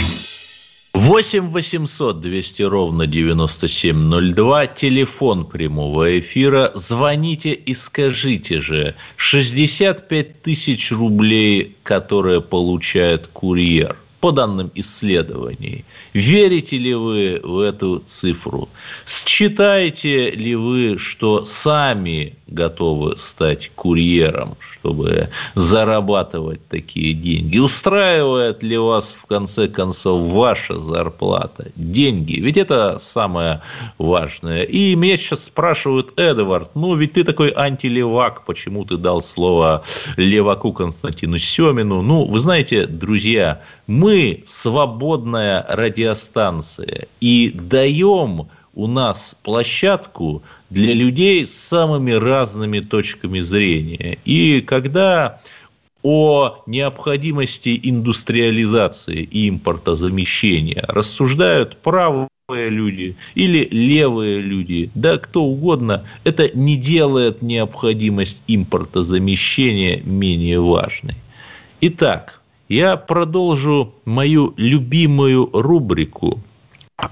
8 0.93 1.49
800 1.49 2.19
200 2.19 2.63
ровно 2.63 3.07
9702, 3.07 4.67
телефон 4.67 5.45
прямого 5.45 6.19
эфира. 6.19 6.71
Звоните 6.75 7.53
и 7.53 7.73
скажите 7.73 8.59
же, 8.59 8.95
65 9.15 10.41
тысяч 10.41 10.91
рублей, 10.91 11.75
которые 11.83 12.41
получает 12.41 13.27
курьер– 13.27 13.95
по 14.21 14.31
данным 14.31 14.71
исследований. 14.75 15.83
Верите 16.13 16.77
ли 16.77 16.93
вы 16.93 17.41
в 17.43 17.59
эту 17.59 17.99
цифру? 18.05 18.69
Считаете 19.07 20.31
ли 20.31 20.55
вы, 20.55 20.97
что 20.97 21.43
сами 21.43 22.35
готовы 22.47 23.17
стать 23.17 23.71
курьером, 23.75 24.55
чтобы 24.59 25.29
зарабатывать 25.55 26.65
такие 26.67 27.13
деньги? 27.13 27.57
Устраивает 27.57 28.61
ли 28.61 28.77
вас, 28.77 29.15
в 29.19 29.25
конце 29.25 29.67
концов, 29.67 30.31
ваша 30.31 30.77
зарплата? 30.77 31.71
Деньги. 31.75 32.39
Ведь 32.39 32.57
это 32.57 32.99
самое 32.99 33.61
важное. 33.97 34.63
И 34.63 34.95
меня 34.95 35.17
сейчас 35.17 35.45
спрашивают, 35.45 36.19
Эдвард, 36.19 36.69
ну 36.75 36.95
ведь 36.95 37.13
ты 37.13 37.23
такой 37.23 37.51
антилевак, 37.55 38.45
почему 38.45 38.85
ты 38.85 38.97
дал 38.97 39.21
слово 39.21 39.83
леваку 40.15 40.73
Константину 40.73 41.39
Семину? 41.39 42.01
Ну, 42.01 42.25
вы 42.25 42.39
знаете, 42.39 42.85
друзья, 42.85 43.61
мы 43.91 44.43
свободная 44.45 45.65
радиостанция 45.67 47.07
и 47.19 47.51
даем 47.53 48.47
у 48.73 48.87
нас 48.87 49.35
площадку 49.43 50.43
для 50.69 50.93
людей 50.93 51.45
с 51.45 51.53
самыми 51.53 52.11
разными 52.11 52.79
точками 52.79 53.41
зрения. 53.41 54.17
И 54.23 54.61
когда 54.61 55.41
о 56.03 56.63
необходимости 56.67 57.77
индустриализации 57.83 59.23
и 59.23 59.49
импортозамещения 59.49 60.85
рассуждают 60.87 61.75
правые 61.81 62.29
люди 62.47 63.17
или 63.35 63.67
левые 63.71 64.39
люди, 64.39 64.89
да 64.95 65.17
кто 65.17 65.43
угодно, 65.43 66.05
это 66.23 66.49
не 66.57 66.77
делает 66.77 67.41
необходимость 67.41 68.41
импортозамещения 68.47 70.01
менее 70.05 70.61
важной. 70.61 71.15
Итак, 71.81 72.40
я 72.71 72.95
продолжу 72.95 73.93
мою 74.05 74.53
любимую 74.55 75.49
рубрику, 75.51 76.39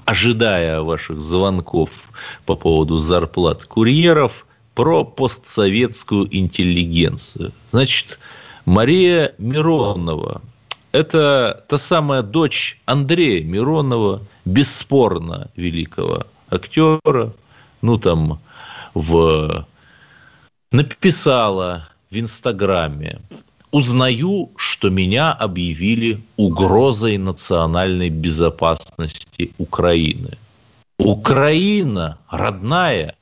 ожидая 0.06 0.82
ваших 0.82 1.20
звонков 1.22 2.10
по 2.46 2.56
поводу 2.56 2.98
зарплат 2.98 3.66
курьеров, 3.66 4.46
про 4.74 5.04
постсоветскую 5.04 6.30
интеллигенцию. 6.32 7.52
Значит, 7.72 8.20
Мария 8.66 9.34
Миронова– 9.38 10.42
это 10.94 11.66
та 11.68 11.78
самая 11.78 12.22
дочь 12.22 12.80
Андрея 12.86 13.44
Миронова, 13.44 14.22
бесспорно 14.46 15.50
великого 15.58 16.24
актера, 16.50 17.34
ну 17.82 17.98
там 17.98 18.40
в 18.94 19.66
написала 20.72 21.90
в 22.10 22.18
Инстаграме 22.18 23.20
узнаю, 23.72 24.50
что 24.56 24.90
меня 24.90 25.32
объявили 25.32 26.22
угрозой 26.38 27.18
национальной 27.18 28.10
безопасности 28.10 29.54
Украины. 29.58 30.38
Украина, 30.98 32.18
родная, 32.30 33.16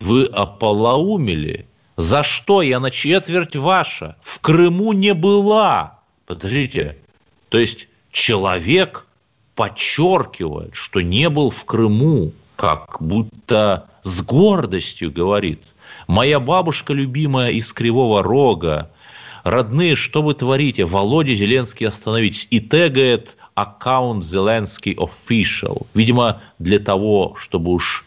вы 0.00 0.24
ополоумели. 0.24 1.66
За 1.96 2.22
что 2.22 2.62
я 2.62 2.80
на 2.80 2.90
четверть 2.90 3.56
ваша? 3.56 4.16
В 4.22 4.40
Крыму 4.40 4.92
не 4.92 5.14
была. 5.14 5.98
Подождите. 6.26 6.96
То 7.48 7.58
есть 7.58 7.88
человек 8.12 9.06
подчеркивает, 9.54 10.74
что 10.74 11.00
не 11.00 11.28
был 11.28 11.50
в 11.50 11.64
Крыму, 11.64 12.32
как 12.54 12.98
будто 13.00 13.88
с 14.02 14.22
гордостью 14.22 15.10
говорит, 15.12 15.74
моя 16.06 16.38
бабушка 16.38 16.92
любимая 16.92 17.50
из 17.50 17.72
Кривого 17.72 18.22
Рога, 18.22 18.90
родные, 19.50 19.96
что 19.96 20.22
вы 20.22 20.34
творите? 20.34 20.84
Володя 20.84 21.34
Зеленский, 21.34 21.86
остановитесь. 21.86 22.46
И 22.50 22.60
тегает 22.60 23.36
аккаунт 23.54 24.24
Зеленский 24.24 24.94
Official. 24.94 25.86
Видимо, 25.94 26.40
для 26.58 26.78
того, 26.78 27.34
чтобы 27.38 27.72
уж 27.72 28.04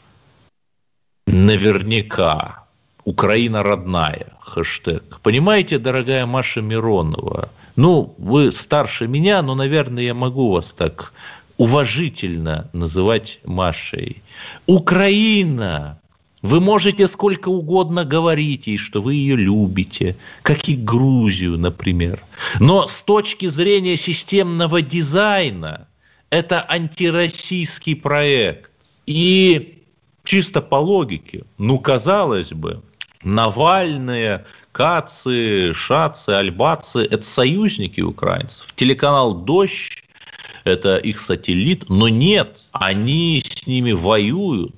наверняка 1.28 2.66
Украина 3.04 3.64
родная, 3.64 4.34
хэштег. 4.40 5.20
Понимаете, 5.22 5.80
дорогая 5.80 6.26
Маша 6.26 6.62
Миронова, 6.62 7.50
ну, 7.76 8.14
вы 8.18 8.52
старше 8.52 9.08
меня, 9.08 9.42
но, 9.42 9.56
наверное, 9.56 10.04
я 10.04 10.14
могу 10.14 10.52
вас 10.52 10.74
так 10.74 11.14
уважительно 11.58 12.70
называть 12.74 13.40
Машей. 13.44 14.22
Украина 14.66 16.01
вы 16.42 16.60
можете 16.60 17.08
сколько 17.08 17.50
угодно 17.50 18.04
говорить 18.04 18.68
ей, 18.68 18.78
что 18.78 19.02
вы 19.02 19.16
ее 19.16 19.36
любите, 19.36 20.18
как 20.42 20.68
и 20.70 20.76
Грузию, 20.76 21.58
например. 21.58 22.24
Но 22.60 22.88
с 22.88 23.04
точки 23.04 23.48
зрения 23.48 23.96
системного 23.96 24.82
дизайна 24.82 25.88
это 26.30 26.66
антироссийский 26.68 27.96
проект. 27.96 28.72
И 29.06 29.84
чисто 30.24 30.62
по 30.62 30.76
логике, 30.76 31.44
ну, 31.58 31.78
казалось 31.80 32.52
бы, 32.52 32.82
Навальные, 33.24 34.46
Кацы, 34.72 35.74
Шацы, 35.74 36.30
Альбацы– 36.30 37.02
это 37.12 37.22
союзники 37.22 38.02
украинцев. 38.02 38.74
Телеканал 38.76 39.36
«Дождь»– 39.36 40.04
это 40.64 40.98
их 40.98 41.20
сателлит, 41.20 41.88
но 41.90 42.08
нет, 42.08 42.62
они 42.72 43.44
с 43.46 43.68
ними 43.68 43.92
воюют 43.92 44.74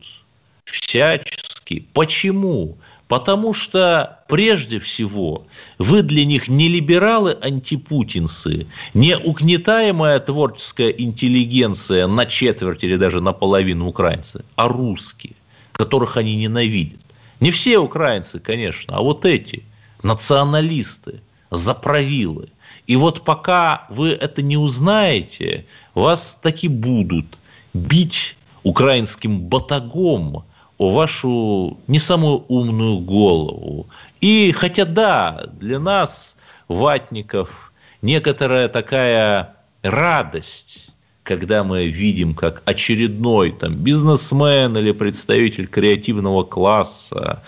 всячески 0.65 1.52
Зеленский. 1.63 1.87
Почему? 1.93 2.77
Потому 3.07 3.53
что, 3.53 4.19
прежде 4.27 4.79
всего, 4.79 5.45
вы 5.77 6.01
для 6.01 6.25
них 6.25 6.47
не 6.47 6.67
либералы-антипутинцы, 6.67 8.67
не 8.93 9.17
угнетаемая 9.17 10.19
творческая 10.19 10.89
интеллигенция 10.89 12.07
на 12.07 12.25
четверть 12.25 12.83
или 12.83 12.95
даже 12.95 13.21
наполовину 13.21 13.87
украинцы, 13.87 14.43
а 14.55 14.67
русские, 14.67 15.33
которых 15.73 16.17
они 16.17 16.35
ненавидят. 16.35 16.99
Не 17.39 17.51
все 17.51 17.77
украинцы, 17.77 18.39
конечно, 18.39 18.95
а 18.95 19.01
вот 19.01 19.25
эти, 19.25 19.63
националисты, 20.01 21.21
заправилы. 21.51 22.49
И 22.87 22.95
вот 22.95 23.23
пока 23.23 23.85
вы 23.89 24.09
это 24.09 24.41
не 24.41 24.57
узнаете, 24.57 25.65
вас 25.93 26.39
таки 26.41 26.67
будут 26.67 27.37
бить 27.73 28.37
украинским 28.63 29.41
батагом, 29.41 30.45
вашу 30.89 31.77
не 31.87 31.99
самую 31.99 32.45
умную 32.47 32.99
голову. 32.99 33.87
И 34.21 34.51
хотя 34.51 34.85
да, 34.85 35.49
для 35.59 35.79
нас, 35.79 36.35
ватников, 36.67 37.71
некоторая 38.01 38.67
такая 38.67 39.55
радость, 39.81 40.89
когда 41.23 41.63
мы 41.63 41.87
видим, 41.87 42.33
как 42.33 42.61
очередной 42.65 43.51
там, 43.51 43.75
бизнесмен 43.75 44.77
или 44.77 44.91
представитель 44.91 45.67
креативного 45.67 46.43
класса, 46.43 47.41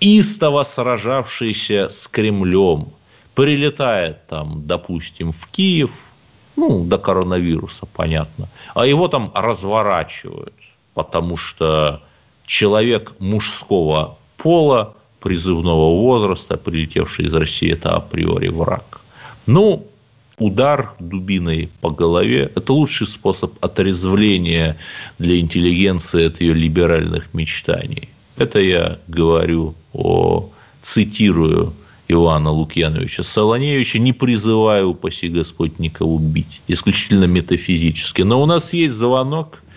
истово 0.00 0.62
сражавшийся 0.62 1.88
с 1.88 2.06
Кремлем, 2.06 2.92
прилетает 3.34 4.26
там, 4.26 4.66
допустим, 4.66 5.32
в 5.32 5.46
Киев, 5.48 6.12
ну, 6.56 6.84
до 6.84 6.98
коронавируса, 6.98 7.86
понятно, 7.86 8.48
а 8.74 8.86
его 8.86 9.08
там 9.08 9.30
разворачивают, 9.34 10.54
потому 10.94 11.36
что 11.36 12.02
человек 12.48 13.12
мужского 13.20 14.18
пола, 14.38 14.94
призывного 15.20 16.00
возраста, 16.00 16.56
прилетевший 16.56 17.26
из 17.26 17.34
России, 17.34 17.72
это 17.72 17.96
априори 17.96 18.48
враг. 18.48 19.00
Ну, 19.46 19.86
удар 20.38 20.94
дубиной 20.98 21.68
по 21.80 21.90
голове– 21.90 22.50
это 22.56 22.72
лучший 22.72 23.06
способ 23.06 23.52
отрезвления 23.64 24.76
для 25.18 25.38
интеллигенции 25.38 26.26
от 26.26 26.40
ее 26.40 26.54
либеральных 26.54 27.34
мечтаний. 27.34 28.08
Это 28.36 28.60
я 28.60 28.98
говорю 29.08 29.74
о, 29.92 30.48
цитирую 30.80 31.74
Ивана 32.06 32.50
Лукьяновича 32.50 33.24
Солоневича, 33.24 33.98
не 33.98 34.12
призываю, 34.12 34.90
упаси 34.90 35.28
Господь, 35.28 35.78
никого 35.78 36.18
бить, 36.18 36.62
исключительно 36.68 37.24
метафизически. 37.24 38.22
Но 38.22 38.40
у 38.40 38.46
нас 38.46 38.72
есть 38.72 38.94
звонок– 38.94 39.62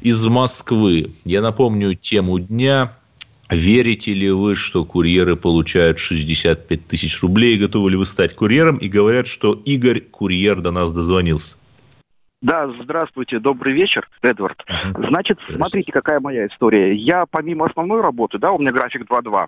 из 0.00 0.24
Москвы. 0.26 1.12
Я 1.24 1.42
напомню 1.42 1.94
тему 1.94 2.38
дня. 2.38 2.92
Верите 3.48 4.14
ли 4.14 4.30
вы, 4.30 4.54
что 4.54 4.84
курьеры 4.84 5.34
получают 5.34 5.98
65 5.98 6.86
тысяч 6.86 7.20
рублей? 7.20 7.58
Готовы 7.58 7.90
ли 7.90 7.96
вы 7.96 8.06
стать 8.06 8.36
курьером? 8.36 8.76
И 8.76 8.88
говорят, 8.88 9.26
что 9.26 9.54
Игорь, 9.64 10.00
курьер, 10.00 10.60
до 10.60 10.70
нас 10.70 10.92
дозвонился. 10.92 11.56
Да, 12.42 12.70
здравствуйте, 12.80 13.38
добрый 13.38 13.74
вечер, 13.74 14.08
Эдвард. 14.22 14.64
Значит, 14.96 15.38
смотрите, 15.52 15.92
какая 15.92 16.20
моя 16.20 16.46
история. 16.46 16.94
Я 16.94 17.26
помимо 17.26 17.66
основной 17.66 18.00
работы, 18.00 18.38
да, 18.38 18.52
у 18.52 18.58
меня 18.58 18.72
график 18.72 19.02
2-2, 19.02 19.46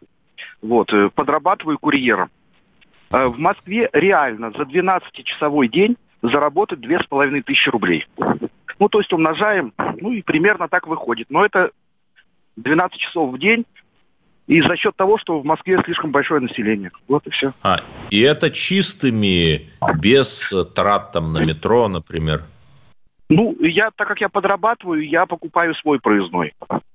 вот, 0.61 0.92
э, 0.92 1.09
подрабатываю 1.14 1.79
курьером. 1.79 2.29
Э, 3.11 3.29
в 3.29 3.38
Москве 3.38 3.88
реально 3.94 4.51
за 4.51 4.64
12-часовой 4.64 5.68
день 5.68 5.96
заработать 6.22 6.80
2500 6.80 7.72
рублей. 7.72 8.06
Ну, 8.78 8.88
то 8.88 8.98
есть 8.98 9.12
умножаем, 9.12 9.72
ну 10.00 10.12
и 10.12 10.22
примерно 10.22 10.68
так 10.68 10.87
выходит. 10.87 11.26
Но 11.30 11.44
это 11.44 11.70
12 12.56 12.98
часов 12.98 13.32
в 13.32 13.38
день, 13.38 13.64
и 14.46 14.61
за 14.61 14.76
счет 14.76 14.96
того, 14.96 15.18
что 15.18 15.40
в 15.40 15.44
Москве 15.44 15.80
слишком 15.85 16.11
большое 16.11 16.40
население. 16.40 16.90
Вот 17.08 17.26
и 17.26 17.30
все. 17.30 17.52
А, 17.62 17.76
и 18.11 18.20
это 18.20 18.50
чистыми, 18.50 19.70
без 20.00 20.52
трат 20.74 21.12
там 21.12 21.32
на 21.32 21.38
метро, 21.38 21.88
например? 21.88 22.42
Ну, 23.28 23.56
я, 23.61 23.90
так 23.94 24.08
как 24.08 24.20
я 24.20 24.28
подрабатываю, 24.28 25.06
я 25.08 25.26
покупаю 25.26 25.74
свой 25.76 26.00
проездной. 26.00 26.54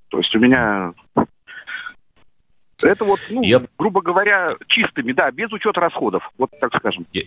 То 0.10 0.20
есть 0.20 0.36
у 0.36 0.40
меня 0.40 0.94
это 2.84 3.06
вот, 3.06 3.20
ну, 3.30 3.42
я... 3.42 3.62
грубо 3.78 4.02
говоря, 4.02 4.54
чистыми, 4.68 5.12
да, 5.12 5.32
без 5.32 5.52
учета 5.52 5.82
расходов, 5.82 6.30
вот 6.38 6.52
так 6.60 6.76
скажем. 6.76 7.06
Я, 7.14 7.24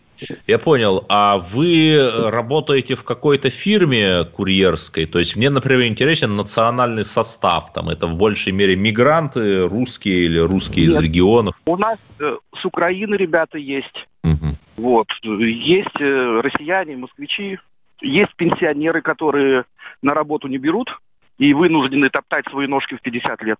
я 0.46 0.58
понял. 0.58 1.04
А 1.08 1.38
вы 1.38 2.10
работаете 2.30 2.94
в 2.94 3.04
какой-то 3.04 3.50
фирме 3.50 4.24
курьерской? 4.24 5.06
То 5.06 5.18
есть 5.18 5.36
мне, 5.36 5.50
например, 5.50 5.86
интересен 5.86 6.36
национальный 6.36 7.04
состав. 7.04 7.72
Там 7.72 7.88
это 7.88 8.06
в 8.06 8.16
большей 8.16 8.52
мере 8.52 8.76
мигранты, 8.76 9.66
русские 9.66 10.26
или 10.26 10.38
русские 10.38 10.86
Нет. 10.86 10.96
из 10.96 11.02
регионов? 11.02 11.56
У 11.66 11.76
нас 11.76 11.98
э, 12.20 12.36
с 12.60 12.64
Украины 12.64 13.16
ребята 13.16 13.58
есть. 13.58 14.06
Угу. 14.22 14.54
Вот. 14.76 15.08
Есть 15.24 16.00
э, 16.00 16.40
россияне, 16.42 16.96
москвичи. 16.96 17.58
Есть 18.00 18.34
пенсионеры, 18.36 19.02
которые 19.02 19.64
на 20.02 20.14
работу 20.14 20.48
не 20.48 20.58
берут 20.58 20.96
и 21.38 21.54
вынуждены 21.54 22.10
топтать 22.10 22.46
свои 22.48 22.66
ножки 22.66 22.94
в 22.96 23.02
50 23.02 23.42
лет. 23.42 23.58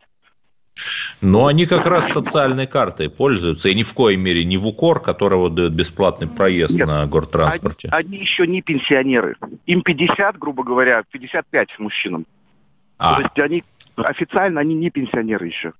Но 1.21 1.47
они 1.47 1.66
как 1.66 1.87
раз 1.87 2.09
социальной 2.09 2.66
картой 2.66 3.11
пользуются, 3.11 3.69
и 3.69 3.75
ни 3.75 3.83
в 3.83 3.93
коей 3.95 4.16
мере 4.16 4.45
не 4.45 4.57
в 4.57 4.66
укор, 4.66 5.01
которого 5.01 5.51
дают 5.51 5.73
бесплатный 5.73 6.29
проезд 6.29 6.73
Нет, 6.73 6.87
на 6.87 7.07
гортранспорте. 7.07 7.88
Они, 7.90 8.09
они 8.09 8.19
еще 8.19 8.47
не 8.47 8.62
пенсионеры. 8.62 9.37
Им 9.66 9.83
50, 9.83 10.38
грубо 10.38 10.64
говоря, 10.64 11.03
55 11.11 11.79
мужчинам. 11.79 12.27
А. 12.99 13.16
То 13.16 13.23
есть 13.23 13.38
они 13.38 13.64
официально 13.97 14.61
они 14.61 14.75
не 14.75 14.90
пенсионеры 14.90 15.47
еще. 15.47 15.73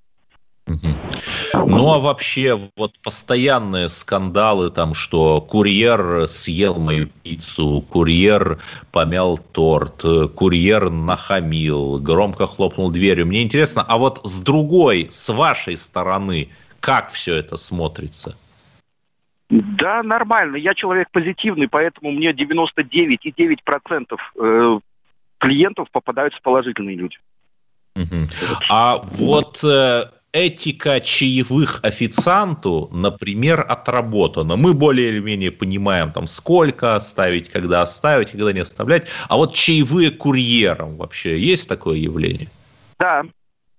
Ну 0.67 1.93
а 1.93 1.99
вообще 1.99 2.71
вот 2.77 2.99
постоянные 3.03 3.89
скандалы 3.89 4.71
там, 4.71 4.95
что 4.95 5.41
курьер 5.41 6.27
съел 6.29 6.79
мою 6.79 7.09
пиццу, 7.23 7.85
курьер 7.91 8.61
помял 8.93 9.37
торт, 9.39 10.05
курьер 10.35 10.91
нахамил, 10.91 11.99
громко 11.99 12.47
хлопнул 12.47 12.91
дверью. 12.91 13.27
Мне 13.27 13.43
интересно, 13.43 13.85
а 13.87 13.99
вот 13.99 14.21
с 14.25 14.41
другой, 14.41 15.09
с 15.11 15.29
вашей 15.33 15.77
стороны, 15.77 16.51
как 16.81 17.11
все 17.11 17.35
это 17.35 17.57
смотрится? 17.57 18.37
Да, 19.51 20.03
нормально. 20.03 20.57
Я 20.57 20.75
человек 20.75 21.09
позитивный, 21.11 21.69
поэтому 21.69 22.13
мне 22.13 22.31
99,9% 22.33 24.17
э, 24.37 24.81
клиентов 25.39 25.91
попадаются 25.91 26.41
положительные 26.41 26.95
люди. 26.97 27.19
Угу. 27.97 28.29
А 28.69 28.99
вот 29.19 29.65
э, 29.65 30.05
этика 30.33 31.01
чаевых 31.01 31.81
официанту, 31.83 32.89
например, 32.93 33.65
отработана. 33.69 34.57
Мы 34.57 34.75
более 34.75 35.09
или 35.09 35.21
менее 35.21 35.51
понимаем, 35.51 36.13
там, 36.13 36.27
сколько 36.27 36.95
оставить, 36.95 37.51
когда 37.51 37.83
оставить, 37.83 38.31
когда 38.31 38.53
не 38.53 38.61
оставлять. 38.61 39.09
А 39.29 39.37
вот 39.37 39.55
чаевые 39.55 40.11
курьерам 40.11 40.97
вообще 40.97 41.39
есть 41.39 41.69
такое 41.69 41.97
явление? 41.97 42.49
Да. 42.99 43.25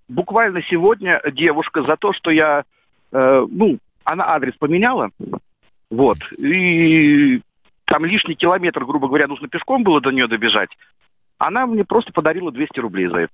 Буквально 0.08 0.62
сегодня 0.62 1.22
девушка 1.32 1.82
за 1.84 1.96
то, 1.96 2.12
что 2.12 2.30
я, 2.30 2.64
э, 3.12 3.46
ну, 3.50 3.78
она 4.04 4.28
адрес 4.28 4.54
поменяла, 4.58 5.10
вот, 5.90 6.18
и 6.36 7.40
там 7.84 8.04
лишний 8.04 8.34
километр, 8.34 8.84
грубо 8.84 9.08
говоря, 9.08 9.26
нужно 9.26 9.48
пешком 9.48 9.84
было 9.84 10.00
до 10.00 10.10
нее 10.10 10.26
добежать. 10.26 10.70
Она 11.38 11.66
мне 11.66 11.84
просто 11.84 12.12
подарила 12.12 12.52
200 12.52 12.80
рублей 12.80 13.08
за 13.08 13.18
это. 13.18 13.32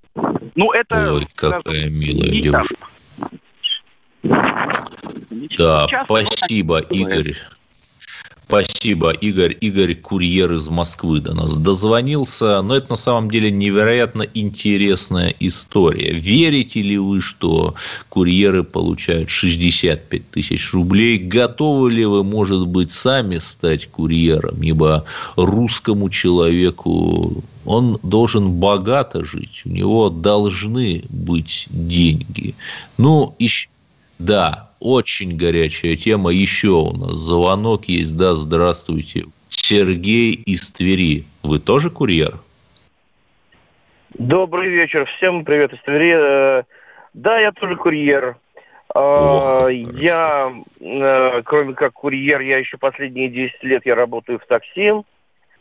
Ну, 0.55 0.73
это... 0.73 1.15
Ой, 1.15 1.27
какая 1.35 1.61
скажем, 1.61 1.93
милая 1.95 2.31
девушка. 2.31 2.77
Да, 4.23 5.87
спасибо, 6.05 6.79
Игорь. 6.81 7.35
Спасибо, 8.49 9.11
Игорь. 9.11 9.55
Игорь 9.61 9.95
Курьер 9.95 10.55
из 10.55 10.69
Москвы 10.71 11.21
до 11.21 11.35
нас 11.35 11.55
дозвонился. 11.55 12.63
Но 12.63 12.77
это 12.77 12.93
на 12.93 12.97
самом 12.97 13.31
деле 13.31 13.51
невероятно 13.51 14.23
интересная 14.23 15.35
история. 15.39 16.15
Верите 16.15 16.81
ли 16.81 16.97
вы, 16.97 17.21
что 17.21 17.75
курьеры 18.09 18.65
получают 18.65 19.29
65 19.29 20.31
тысяч 20.31 20.73
рублей? 20.73 21.19
Готовы 21.19 21.93
ли 21.93 22.07
вы, 22.07 22.25
может 22.25 22.67
быть, 22.67 22.91
сами 22.91 23.37
стать 23.37 23.91
курьером? 23.91 24.63
Ибо 24.63 25.05
русскому 25.37 26.09
человеку 26.09 27.45
он 27.67 27.99
должен 28.03 28.53
богато 28.53 29.27
жить. 29.27 29.61
У 29.67 29.69
него 29.69 30.09
должны 30.09 31.05
быть 31.11 31.67
деньги. 31.69 32.55
Ну, 32.97 33.35
еще 33.39 33.69
да, 34.19 34.71
очень 34.81 35.37
горячая 35.37 35.97
тема. 35.97 36.31
Еще 36.31 36.69
у 36.69 36.93
нас 36.93 37.17
звонок 37.17 37.85
есть. 37.85 38.17
Да, 38.17 38.35
здравствуйте. 38.35 39.27
Сергей 39.49 40.35
из 40.35 40.73
Твери. 40.73 41.25
Вы 41.43 41.59
тоже 41.61 41.91
курьер? 41.91 42.39
Добрый 44.15 44.69
вечер. 44.69 45.07
Всем 45.17 45.45
привет 45.45 45.73
из 45.73 45.81
Твери. 45.83 46.15
Э, 46.17 46.63
да, 47.15 47.39
я 47.39 47.53
тоже 47.53 47.77
курьер. 47.77 48.37
Ох, 48.95 49.69
э, 49.69 49.75
я, 49.75 50.53
э, 50.81 51.43
кроме 51.45 51.75
как 51.75 51.93
курьер, 51.93 52.41
я 52.41 52.59
еще 52.59 52.79
последние 52.79 53.29
10 53.29 53.63
лет 53.63 53.87
я 53.87 53.95
работаю 53.95 54.39
в 54.41 54.47
такси. 54.47 54.93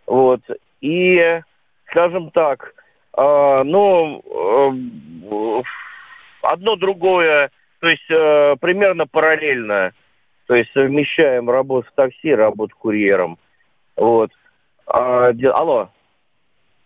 Вот. 0.06 0.42
И, 0.82 1.42
скажем 1.90 2.32
так, 2.32 2.74
ну, 3.16 4.24
одно 6.44 6.76
другое 6.76 7.52
то 7.80 7.88
есть 7.88 8.10
э, 8.10 8.56
примерно 8.60 9.06
параллельно. 9.08 9.94
То 10.48 10.56
есть 10.56 10.72
совмещаем 10.74 11.50
работу 11.50 11.88
в 11.90 11.96
такси, 11.96 12.34
работу 12.34 12.76
курьером. 12.78 13.38
Вот. 13.96 14.32
А, 14.86 15.34
де... 15.34 15.50
Алло. 15.50 15.90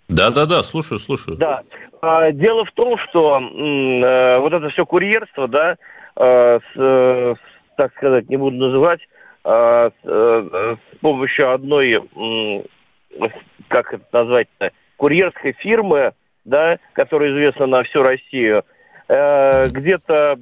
Да-да-да, 0.08 0.63
слушаю, 0.63 0.99
слушаю. 0.99 1.38
Да. 1.38 1.62
А, 2.01 2.32
дело 2.32 2.65
в 2.65 2.71
том, 2.71 2.97
что 2.97 3.39
э, 3.39 4.39
вот 4.39 4.54
это 4.54 4.69
все 4.69 4.86
курьерство, 4.86 5.47
да, 5.47 5.77
э, 6.15 6.60
с, 6.60 6.75
э, 6.75 7.36
так 7.77 7.93
сказать, 7.95 8.27
не 8.27 8.38
буду 8.38 8.58
называть, 8.58 9.01
э, 9.45 9.89
с, 9.89 10.08
э, 10.08 10.75
с 10.93 10.97
помощью 10.97 11.54
одной, 11.54 11.93
э, 11.93 12.63
как 13.67 13.93
это 13.93 14.06
назвать-то, 14.12 14.71
курьерской 14.97 15.54
фирмы, 15.54 16.13
да, 16.43 16.80
которая 16.93 17.32
известна 17.32 17.67
на 17.67 17.84
всю 17.84 18.01
Россию, 18.01 18.65
э, 19.08 19.67
где-то 19.69 20.38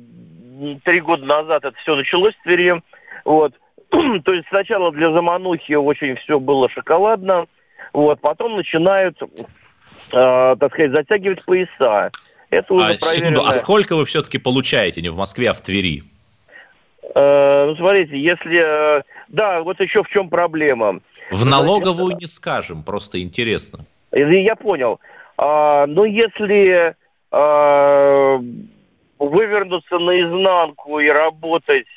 три 0.83 1.01
года 1.01 1.25
назад 1.25 1.65
это 1.65 1.77
все 1.77 1.95
началось 1.95 2.35
в 2.35 2.43
Твери. 2.43 2.81
Вот. 3.25 3.53
То 3.89 4.33
есть 4.33 4.47
сначала 4.49 4.91
для 4.91 5.11
заманухи 5.11 5.73
очень 5.73 6.15
все 6.17 6.39
было 6.39 6.69
шоколадно, 6.69 7.47
вот, 7.93 8.21
потом 8.21 8.55
начинают, 8.55 9.19
э, 9.21 10.55
так 10.59 10.73
сказать, 10.73 10.91
затягивать 10.91 11.43
пояса. 11.43 12.11
Это 12.51 12.73
уже 12.73 12.93
а, 12.93 12.97
проверено. 12.97 13.31
секунду, 13.31 13.45
а 13.45 13.53
сколько 13.53 13.95
вы 13.95 14.05
все-таки 14.05 14.37
получаете 14.37 15.01
не 15.01 15.09
в 15.09 15.15
Москве, 15.15 15.49
а 15.49 15.53
в 15.53 15.61
Твери? 15.61 16.03
Э, 17.15 17.65
ну, 17.67 17.75
смотрите, 17.75 18.19
если... 18.19 18.99
Э, 18.99 19.01
да, 19.27 19.61
вот 19.61 19.79
еще 19.79 20.03
в 20.03 20.09
чем 20.09 20.29
проблема. 20.29 20.99
В 21.31 21.45
налоговую 21.45 22.11
Значит, 22.11 22.21
не 22.21 22.27
скажем, 22.27 22.83
просто 22.83 23.21
интересно. 23.21 23.85
Я 24.11 24.55
понял. 24.55 24.99
А, 25.37 25.85
но 25.85 26.05
если 26.05 26.95
а, 27.31 28.39
вывернуться 29.19 29.99
наизнанку 29.99 30.99
и 30.99 31.07
работать, 31.09 31.87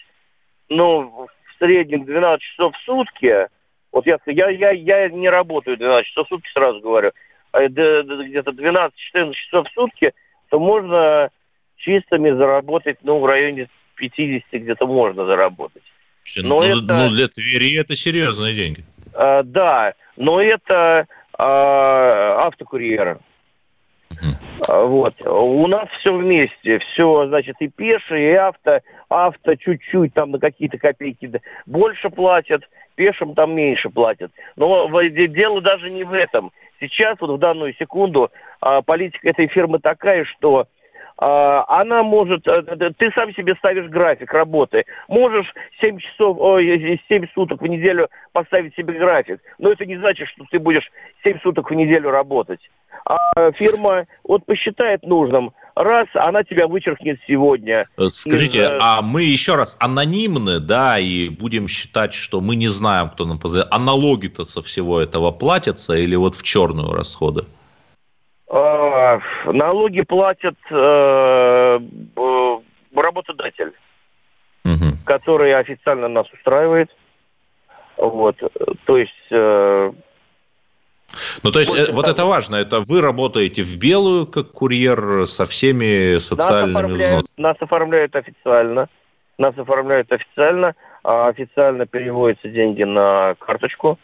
ну, 0.69 1.29
в 1.29 1.59
среднем 1.59 2.05
12 2.05 2.43
часов 2.43 2.75
в 2.77 2.85
сутки, 2.85 3.49
вот 3.93 4.07
я, 4.07 4.19
я, 4.27 4.49
я, 4.49 4.71
я 4.71 5.09
не 5.09 5.29
работаю 5.29 5.77
12 5.77 6.07
часов 6.09 6.27
в 6.27 6.29
сутки, 6.31 6.51
сразу 6.53 6.81
говорю, 6.81 7.13
а 7.53 7.69
где-то 7.69 8.51
12-14 8.51 9.33
часов 9.33 9.69
в 9.69 9.73
сутки, 9.73 10.13
то 10.51 10.59
можно 10.59 11.31
чистыми 11.77 12.31
заработать, 12.31 12.99
ну, 13.03 13.21
в 13.21 13.27
районе 13.27 13.69
50 13.97 14.45
где-то 14.53 14.87
можно 14.87 15.25
заработать. 15.25 15.83
Но 16.37 16.61
ну, 16.61 16.63
это, 16.63 16.95
ну, 16.95 17.11
для 17.11 17.29
Твери 17.29 17.77
это 17.77 17.97
серьезные 17.97 18.55
деньги. 18.55 18.85
А, 19.15 19.43
да, 19.43 19.95
но 20.17 20.41
это 20.41 21.07
а, 21.37 22.47
автокурьеры. 22.47 23.19
Вот. 24.69 25.15
У 25.27 25.67
нас 25.67 25.89
все 25.99 26.15
вместе. 26.15 26.79
Все, 26.79 27.27
значит, 27.27 27.57
и 27.61 27.69
пешие, 27.69 28.33
и 28.33 28.35
авто. 28.35 28.81
Авто 29.09 29.55
чуть-чуть 29.57 30.15
там 30.15 30.31
на 30.31 30.39
какие-то 30.39 30.79
копейки 30.79 31.41
больше 31.67 32.11
платят, 32.11 32.63
пешим 32.95 33.35
там 33.35 33.55
меньше 33.55 33.91
платят. 33.91 34.31
Но 34.57 34.89
дело 35.01 35.61
даже 35.61 35.91
не 35.91 36.05
в 36.05 36.13
этом. 36.13 36.53
Сейчас, 36.81 37.17
вот 37.21 37.31
в 37.31 37.39
данную 37.39 37.75
секунду, 37.75 38.31
а, 38.61 38.83
политика 38.83 39.29
этой 39.29 39.47
фирмы 39.47 39.79
такая, 39.79 40.25
что 40.25 40.67
она 41.17 42.03
может, 42.03 42.47
э, 42.49 42.63
ты 42.97 43.13
сам 43.15 43.33
себе 43.35 43.55
ставишь 43.57 43.89
график 43.89 44.33
работы. 44.33 44.85
Можешь 45.09 45.53
7 45.81 45.99
часов, 45.99 46.37
ой, 46.41 47.01
7 47.09 47.27
суток 47.35 47.63
в 47.63 47.67
неделю 47.67 48.09
поставить 48.33 48.75
себе 48.75 48.95
график, 48.95 49.41
но 49.59 49.71
это 49.71 49.87
не 49.87 49.97
значит, 49.97 50.29
что 50.29 50.45
ты 50.51 50.59
будешь 50.59 50.91
7 51.23 51.39
суток 51.41 51.71
в 51.71 51.75
неделю 51.75 52.11
работать. 52.11 52.61
А 53.05 53.53
фирма 53.53 54.07
вот 54.25 54.47
посчитает 54.47 55.03
нужным, 55.03 55.53
раз, 55.75 56.09
она 56.15 56.45
тебя 56.45 56.67
вычеркнет 56.67 57.19
сегодня. 57.27 57.85
Э, 57.97 58.09
скажите, 58.09 58.59
из... 58.59 58.71
Э, 58.71 58.79
а 58.81 59.03
мы 59.03 59.23
еще 59.23 59.57
раз 59.57 59.77
анонимны, 59.81 60.61
да, 60.61 60.99
и 60.99 61.29
будем 61.29 61.69
считать, 61.69 62.15
что 62.15 62.41
мы 62.41 62.57
не 62.57 62.69
знаем, 62.69 63.11
кто 63.11 63.27
нам 63.27 63.39
позвонил. 63.39 63.69
А 63.71 63.79
налоги-то 63.79 64.45
со 64.45 64.63
всего 64.63 65.01
этого 65.01 65.31
платятся 65.31 65.95
или 65.95 66.15
вот 66.17 66.35
в 66.35 66.43
черную 66.43 66.93
расходы? 66.93 67.45
А, 68.55 69.19
налоги 69.47 70.03
платят 70.03 70.57
э, 70.71 71.81
работодатель, 72.95 73.73
угу. 74.63 74.97
который 75.07 75.55
официально 75.55 76.09
нас 76.09 76.31
устраивает. 76.35 76.91
Вот, 77.97 78.37
то 78.85 78.99
есть... 78.99 79.15
Э, 79.31 79.91
ну, 81.43 81.51
то 81.51 81.61
есть, 81.61 81.75
э, 81.75 81.93
вот 81.93 82.07
это 82.07 82.27
важно, 82.27 82.57
это 82.57 82.81
вы 82.81 83.01
работаете 83.01 83.63
в 83.63 83.79
белую, 83.79 84.27
как 84.27 84.53
курьер, 84.53 85.27
со 85.27 85.47
всеми 85.47 86.19
социальными 86.19 86.73
нас 86.73 86.83
оформляют, 86.83 87.25
взносами? 87.25 87.43
Нас 87.43 87.57
оформляют 87.59 88.17
официально, 88.17 88.89
нас 89.39 89.57
оформляют 89.57 90.13
официально, 90.13 90.75
а 91.03 91.29
официально 91.29 91.87
переводятся 91.87 92.49
деньги 92.49 92.83
на 92.83 93.35
карточку. 93.39 93.99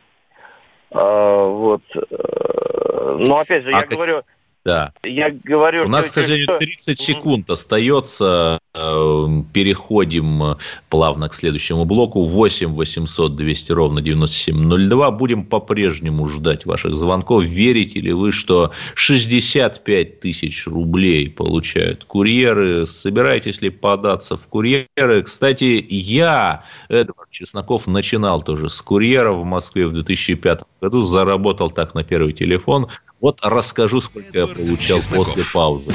А, 0.90 1.44
вот. 1.48 1.82
Но 1.94 3.40
опять 3.40 3.64
же, 3.64 3.68
а 3.68 3.72
я 3.72 3.80
как... 3.82 3.90
говорю, 3.90 4.22
да. 4.64 4.92
Я 5.02 5.30
говорю, 5.30 5.86
У 5.86 5.88
нас, 5.88 6.10
к 6.10 6.12
сожалению, 6.12 6.58
30 6.58 6.98
секунд 6.98 7.50
остается. 7.50 8.58
Эм, 8.74 9.44
переходим 9.44 10.56
плавно 10.90 11.28
к 11.28 11.34
следующему 11.34 11.84
блоку. 11.84 12.24
8 12.24 12.74
800 12.74 13.34
200 13.34 13.72
ровно 13.72 14.00
9702. 14.00 15.10
Будем 15.10 15.44
по-прежнему 15.44 16.28
ждать 16.28 16.66
ваших 16.66 16.96
звонков. 16.96 17.44
Верите 17.44 18.00
ли 18.00 18.12
вы, 18.12 18.30
что 18.30 18.72
65 18.94 20.20
тысяч 20.20 20.66
рублей 20.66 21.30
получают 21.30 22.04
курьеры? 22.04 22.86
Собираетесь 22.86 23.60
ли 23.62 23.70
податься 23.70 24.36
в 24.36 24.46
курьеры? 24.48 25.22
Кстати, 25.22 25.84
я, 25.88 26.64
Эдвард 26.88 27.30
Чесноков, 27.30 27.86
начинал 27.86 28.42
тоже 28.42 28.68
с 28.68 28.80
курьера 28.82 29.32
в 29.32 29.44
Москве 29.44 29.86
в 29.86 29.92
2005 29.92 30.62
году. 30.80 31.02
Заработал 31.02 31.70
так 31.70 31.94
на 31.94 32.04
первый 32.04 32.32
телефон. 32.32 32.88
Вот 33.20 33.40
расскажу, 33.42 34.00
сколько 34.00 34.38
я 34.38 34.46
получал 34.54 34.98
Чесноков. 34.98 35.34
после 35.34 35.44
паузы. 35.52 35.92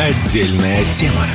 Отдельная 0.00 0.84
тема. 0.92 1.26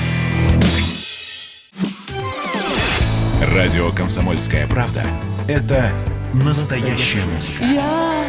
Радио 3.55 3.91
«Комсомольская 3.91 4.67
правда»— 4.67 5.03
это 5.47 5.91
настоящая 6.33 7.23
музыка. 7.25 7.63
Я 7.63 8.23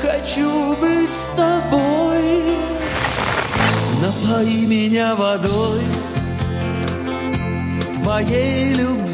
хочу 0.00 0.76
быть 0.76 1.10
с 1.10 1.36
тобой. 1.36 2.56
Напои 4.00 4.66
меня 4.66 5.14
водой 5.16 5.80
твоей 8.04 8.74
любви 8.74 9.13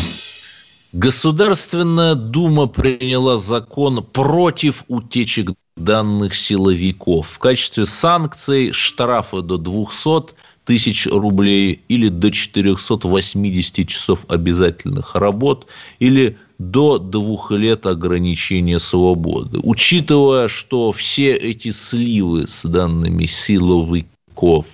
Государственная 0.93 2.15
Дума 2.15 2.67
приняла 2.67 3.37
закон 3.37 4.03
против 4.03 4.83
утечек 4.89 5.53
данных 5.77 6.35
силовиков. 6.35 7.27
В 7.29 7.39
качестве 7.39 7.85
санкций 7.85 8.73
штрафы 8.73 9.41
до 9.41 9.57
200 9.57 10.33
тысяч 10.65 11.07
рублей 11.07 11.81
или 11.87 12.09
до 12.09 12.29
480 12.29 13.87
часов 13.87 14.25
обязательных 14.27 15.15
работ 15.15 15.67
или 15.99 16.37
до 16.59 16.97
двух 16.97 17.51
лет 17.51 17.85
ограничения 17.87 18.77
свободы. 18.77 19.59
Учитывая, 19.63 20.49
что 20.49 20.91
все 20.91 21.33
эти 21.33 21.71
сливы 21.71 22.47
с 22.47 22.65
данными 22.65 23.25
силовиков 23.27 24.65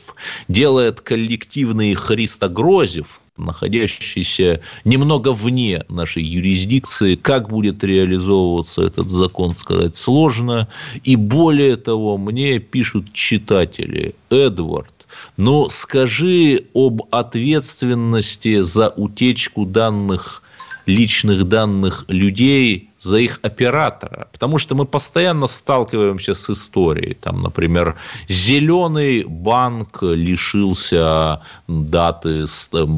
делает 0.47 0.99
коллективный 1.01 1.93
Христо 1.93 2.49
Грозев, 2.49 3.21
находящийся 3.37 4.61
немного 4.83 5.33
вне 5.33 5.83
нашей 5.89 6.23
юрисдикции. 6.23 7.15
Как 7.15 7.49
будет 7.49 7.83
реализовываться 7.83 8.83
этот 8.83 9.09
закон, 9.09 9.55
сказать 9.55 9.95
сложно. 9.95 10.67
И 11.03 11.15
более 11.15 11.75
того, 11.75 12.17
мне 12.17 12.59
пишут 12.59 13.13
читатели, 13.13 14.15
Эдвард, 14.29 15.07
но 15.37 15.69
скажи 15.69 16.65
об 16.73 17.03
ответственности 17.11 18.61
за 18.61 18.89
утечку 18.89 19.65
данных 19.65 20.43
личных 20.87 21.43
данных 21.47 22.05
людей 22.07 22.89
за 23.07 23.17
их 23.19 23.39
оператора. 23.41 24.27
Потому 24.31 24.59
что 24.59 24.75
мы 24.75 24.85
постоянно 24.85 25.47
сталкиваемся 25.47 26.33
с 26.33 26.49
историей. 26.49 27.13
Там, 27.13 27.41
например, 27.41 27.95
зеленый 28.27 29.23
банк 29.23 30.03
лишился 30.03 31.41
даты 31.67 32.45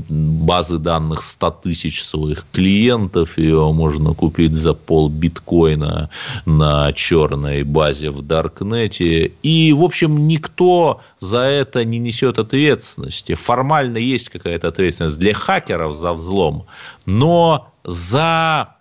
базы 0.09 0.77
данных 0.77 1.21
100 1.21 1.51
тысяч 1.63 2.03
своих 2.03 2.45
клиентов. 2.51 3.37
Ее 3.37 3.71
можно 3.71 4.13
купить 4.13 4.55
за 4.55 4.73
пол 4.73 5.09
биткоина 5.09 6.09
на 6.45 6.91
черной 6.93 7.63
базе 7.63 8.09
в 8.09 8.21
Даркнете. 8.21 9.31
И, 9.43 9.73
в 9.73 9.83
общем, 9.83 10.27
никто 10.27 11.01
за 11.19 11.41
это 11.41 11.85
не 11.85 11.99
несет 11.99 12.39
ответственности. 12.39 13.35
Формально 13.35 13.97
есть 13.97 14.29
какая-то 14.29 14.69
ответственность 14.69 15.19
для 15.19 15.33
хакеров 15.33 15.95
за 15.95 16.13
взлом. 16.13 16.65
Но 17.05 17.67
за 17.83 18.78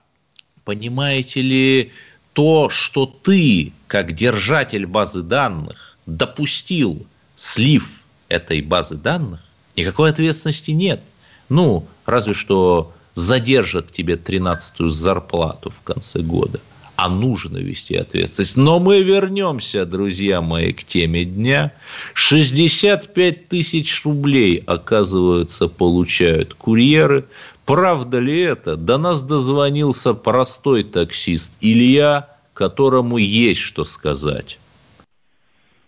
понимаете 0.68 1.40
ли, 1.40 1.92
то, 2.35 2.68
что 2.68 3.07
ты, 3.07 3.72
как 3.87 4.12
держатель 4.12 4.85
базы 4.85 5.22
данных, 5.22 5.96
допустил 6.04 7.07
слив 7.37 8.04
этой 8.28 8.61
базы 8.61 8.96
данных, 8.96 9.40
никакой 9.76 10.11
ответственности 10.11 10.72
нет. 10.72 11.00
Ну, 11.48 11.88
разве 12.04 12.35
что 12.35 12.92
задержат 13.14 13.92
тебе 13.92 14.16
13-ю 14.16 14.90
зарплату 14.90 15.70
в 15.70 15.81
конце 15.81 16.20
года. 16.20 16.61
А 16.98 17.08
нужно 17.08 17.58
вести 17.58 17.94
ответственность. 17.94 18.56
Но 18.56 18.80
мы 18.80 19.02
вернемся, 19.02 19.87
друзья 19.87 20.40
мои, 20.40 20.72
к 20.72 20.82
теме 20.82 21.24
дня. 21.24 21.72
65 22.14 23.48
тысяч 23.48 24.04
рублей, 24.04 24.64
оказывается, 24.66 25.68
получают 25.68 26.54
курьеры 26.54 27.24
Правда 27.68 28.18
ли 28.18 28.40
это? 28.40 28.78
До 28.78 28.96
нас 28.96 29.22
дозвонился 29.22 30.14
простой 30.14 30.84
таксист 30.84 31.52
Илья, 31.61 32.30
которому 32.54 33.18
есть 33.18 33.61
что 33.61 33.84
сказать. 33.84 34.58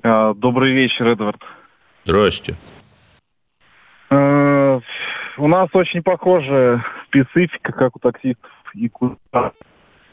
А, 0.02 0.34
добрый 0.34 0.74
вечер, 0.74 1.06
Эдвард. 1.06 1.40
Здрасте. 2.04 2.54
А, 4.10 4.80
у 5.38 5.48
нас 5.48 5.70
очень 5.72 6.02
похожая 6.02 6.84
специфика, 7.06 7.72
как 7.72 7.96
у 7.96 7.98
таксистов 7.98 8.50
и 8.74 8.90
курьеров. 8.90 9.54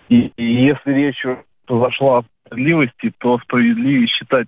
И, 0.10 0.32
и 0.38 0.43
если 0.43 0.93
речь 0.93 1.24
зашла 1.67 2.20
о 2.20 2.24
справедливости, 2.46 3.12
то 3.17 3.39
справедливее 3.39 4.08
считать, 4.08 4.48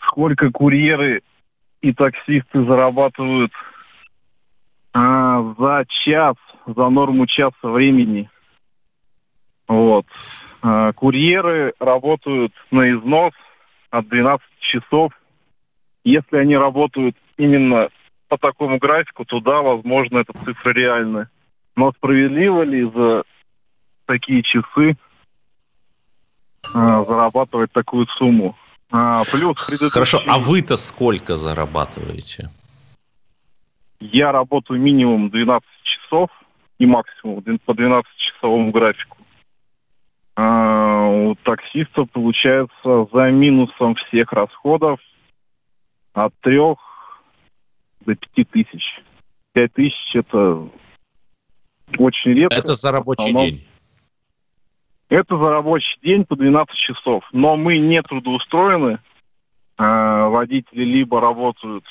сколько 0.00 0.50
курьеры 0.50 1.22
и 1.80 1.92
таксисты 1.92 2.64
зарабатывают 2.64 3.52
а, 4.92 5.42
за 5.58 5.84
час, 5.88 6.36
за 6.66 6.88
норму 6.88 7.26
часа 7.26 7.54
времени. 7.62 8.28
Вот. 9.66 10.06
А, 10.62 10.92
курьеры 10.92 11.72
работают 11.78 12.52
на 12.70 12.90
износ 12.90 13.32
от 13.90 14.08
12 14.08 14.44
часов. 14.60 15.12
Если 16.04 16.36
они 16.36 16.56
работают 16.56 17.16
именно 17.36 17.88
по 18.28 18.38
такому 18.38 18.78
графику, 18.78 19.24
то 19.24 19.40
да, 19.40 19.62
возможно, 19.62 20.18
эта 20.18 20.32
цифра 20.44 20.70
реальная. 20.70 21.30
Но 21.76 21.92
справедливо 21.92 22.62
ли 22.62 22.84
за 22.84 23.24
такие 24.08 24.42
часы 24.42 24.96
а, 26.74 27.04
зарабатывать 27.04 27.70
такую 27.70 28.06
сумму? 28.16 28.56
А, 28.90 29.22
плюс 29.24 29.64
предыдущий... 29.66 29.92
Хорошо, 29.92 30.22
а 30.26 30.38
вы-то 30.38 30.76
сколько 30.76 31.36
зарабатываете? 31.36 32.50
Я 34.00 34.32
работаю 34.32 34.80
минимум 34.80 35.30
12 35.30 35.68
часов 35.82 36.30
и 36.78 36.86
максимум 36.86 37.42
по 37.64 37.72
12-часовому 37.72 38.72
графику. 38.72 39.18
А 40.36 41.06
у 41.06 41.34
таксиста 41.34 42.04
получается 42.04 43.08
за 43.12 43.30
минусом 43.30 43.96
всех 43.96 44.32
расходов 44.32 45.00
от 46.14 46.32
трех 46.40 46.78
до 48.06 48.14
пяти 48.14 48.44
тысяч. 48.44 49.02
Пять 49.52 49.72
тысяч 49.74 50.14
это 50.14 50.68
очень 51.98 52.32
редко. 52.32 52.56
Это 52.56 52.74
за 52.76 52.92
рабочий 52.92 53.32
день? 53.32 53.67
Это 55.08 55.38
за 55.38 55.50
рабочий 55.50 55.98
день 56.02 56.24
по 56.24 56.36
12 56.36 56.74
часов. 56.76 57.24
Но 57.32 57.56
мы 57.56 57.78
не 57.78 58.02
трудоустроены. 58.02 58.98
А, 59.76 60.28
водители 60.28 60.84
либо 60.84 61.20
работают 61.20 61.84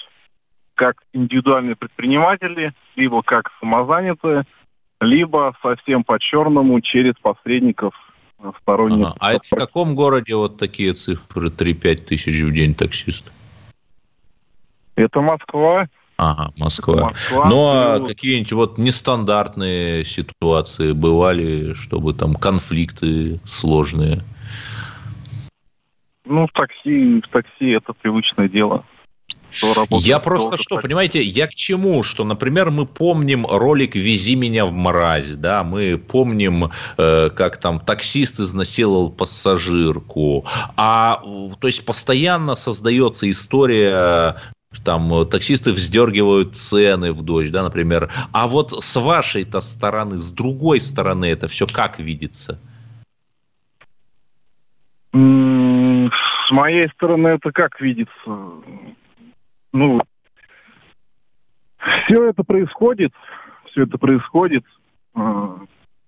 как 0.76 1.02
индивидуальные 1.14 1.76
предприниматели, 1.76 2.74
либо 2.96 3.24
как 3.24 3.52
самозанятые, 3.60 4.44
либо 5.02 5.56
совсем 5.62 6.04
по-черному 6.04 6.80
через 6.82 7.14
посредников 7.16 7.96
сторонних. 8.62 9.08
Ага. 9.08 9.16
А 9.20 9.34
это 9.34 9.48
в 9.50 9.58
каком 9.58 9.96
городе 9.96 10.36
вот 10.36 10.58
такие 10.58 10.94
цифры 10.94 11.50
3-5 11.50 11.96
тысяч 11.96 12.42
в 12.42 12.52
день 12.52 12.76
таксист? 12.76 13.32
Это 14.96 15.22
Москва. 15.22 15.88
Ага, 16.18 16.52
Москва. 16.58 17.12
Москва. 17.12 17.50
Ну, 17.50 17.68
а 17.68 18.00
ну, 18.00 18.08
какие-нибудь 18.08 18.52
вот 18.54 18.78
нестандартные 18.80 20.04
ситуации 20.04 20.92
бывали, 20.92 21.74
чтобы 21.74 22.14
там 22.14 22.34
конфликты 22.34 23.40
сложные? 23.46 24.24
Ну, 26.26 26.48
в 26.48 26.52
такси, 26.52 27.22
в 27.22 27.28
такси 27.30 27.70
это 27.70 27.94
привычное 27.94 28.50
дело. 28.50 28.84
Я 29.90 30.20
просто 30.20 30.58
что, 30.58 30.76
так. 30.76 30.84
понимаете, 30.84 31.22
я 31.22 31.48
к 31.48 31.56
чему? 31.56 32.04
Что, 32.04 32.24
например, 32.24 32.72
мы 32.72 32.86
помним 32.86 33.46
ролик 33.46 33.96
«Вези 33.96 34.36
меня 34.36 34.66
в 34.66 34.72
мразь», 34.72 35.36
да, 35.36 35.64
мы 35.64 35.98
помним, 35.98 36.72
э, 36.98 37.30
как 37.30 37.58
там 37.58 37.80
таксист 37.80 38.40
изнасиловал 38.40 39.10
пассажирку, 39.10 40.46
а, 40.76 41.22
то 41.60 41.68
есть, 41.68 41.86
постоянно 41.86 42.56
создается 42.56 43.30
история 43.30 44.36
там 44.84 45.26
таксисты 45.26 45.72
вздергивают 45.72 46.56
цены 46.56 47.14
в 47.14 47.24
дождь, 47.24 47.52
да, 47.52 47.64
например. 47.64 48.10
А 48.32 48.48
вот 48.48 48.84
с 48.84 48.96
вашей-то 48.96 49.62
стороны, 49.62 50.18
с 50.18 50.32
другой 50.32 50.82
стороны 50.82 51.26
это 51.26 51.48
все 51.48 51.66
как 51.68 52.00
видится? 52.00 52.60
С 55.14 56.52
моей 56.52 56.90
стороны 56.90 57.30
это 57.30 57.52
как 57.52 57.82
видится? 57.82 58.12
ну, 59.78 60.02
все 62.06 62.30
это 62.30 62.44
происходит, 62.44 63.14
все 63.66 63.84
это 63.84 63.98
происходит, 63.98 64.66
а, 65.14 65.60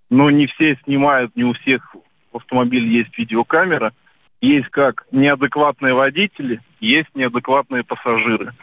но 0.09 0.31
не 0.31 0.47
все 0.47 0.77
снимают, 0.83 1.35
не 1.35 1.43
у 1.43 1.53
всех 1.53 1.95
в 2.31 2.37
автомобиле 2.37 2.89
есть 2.89 3.17
видеокамера. 3.17 3.93
Есть 4.41 4.69
как 4.69 5.05
неадекватные 5.11 5.93
водители, 5.93 6.61
есть 6.79 7.09
неадекватные 7.13 7.83
пассажиры. 7.83 8.53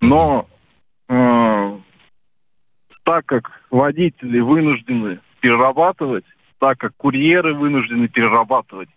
Но 0.00 0.46
э, 1.08 1.78
так 3.04 3.24
как 3.26 3.50
водители 3.70 4.40
вынуждены 4.40 5.20
перерабатывать, 5.40 6.26
так 6.58 6.78
как 6.78 6.94
курьеры 6.96 7.54
вынуждены 7.54 8.08
перерабатывать, 8.08 8.90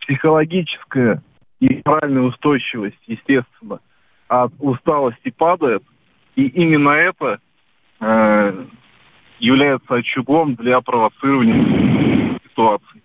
психологическая 0.00 1.22
и 1.60 1.80
моральная 1.84 2.22
устойчивость, 2.22 2.98
естественно, 3.06 3.80
от 4.28 4.52
усталости 4.58 5.30
падает. 5.30 5.82
И 6.36 6.46
именно 6.46 6.90
это 6.90 7.38
э, 8.00 8.64
является 9.38 9.94
очагом 9.94 10.56
для 10.56 10.80
провоцирования 10.80 12.38
ситуации. 12.44 13.03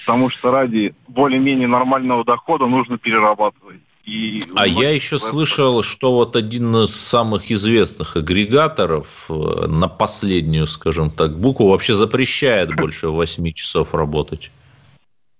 Потому 0.00 0.30
что 0.30 0.50
ради 0.50 0.94
более-менее 1.08 1.68
нормального 1.68 2.24
дохода 2.24 2.66
нужно 2.66 2.98
перерабатывать. 2.98 3.80
И 4.04 4.42
а 4.56 4.66
я 4.66 4.90
еще 4.90 5.20
слышал, 5.20 5.82
что 5.84 6.12
вот 6.12 6.34
один 6.34 6.74
из 6.74 6.94
самых 6.94 7.52
известных 7.52 8.16
агрегаторов 8.16 9.26
э, 9.28 9.66
на 9.68 9.86
последнюю, 9.86 10.66
скажем 10.66 11.10
так, 11.10 11.38
букву 11.38 11.68
вообще 11.68 11.94
запрещает 11.94 12.74
больше 12.74 13.08
8 13.08 13.52
часов 13.52 13.94
работать. 13.94 14.50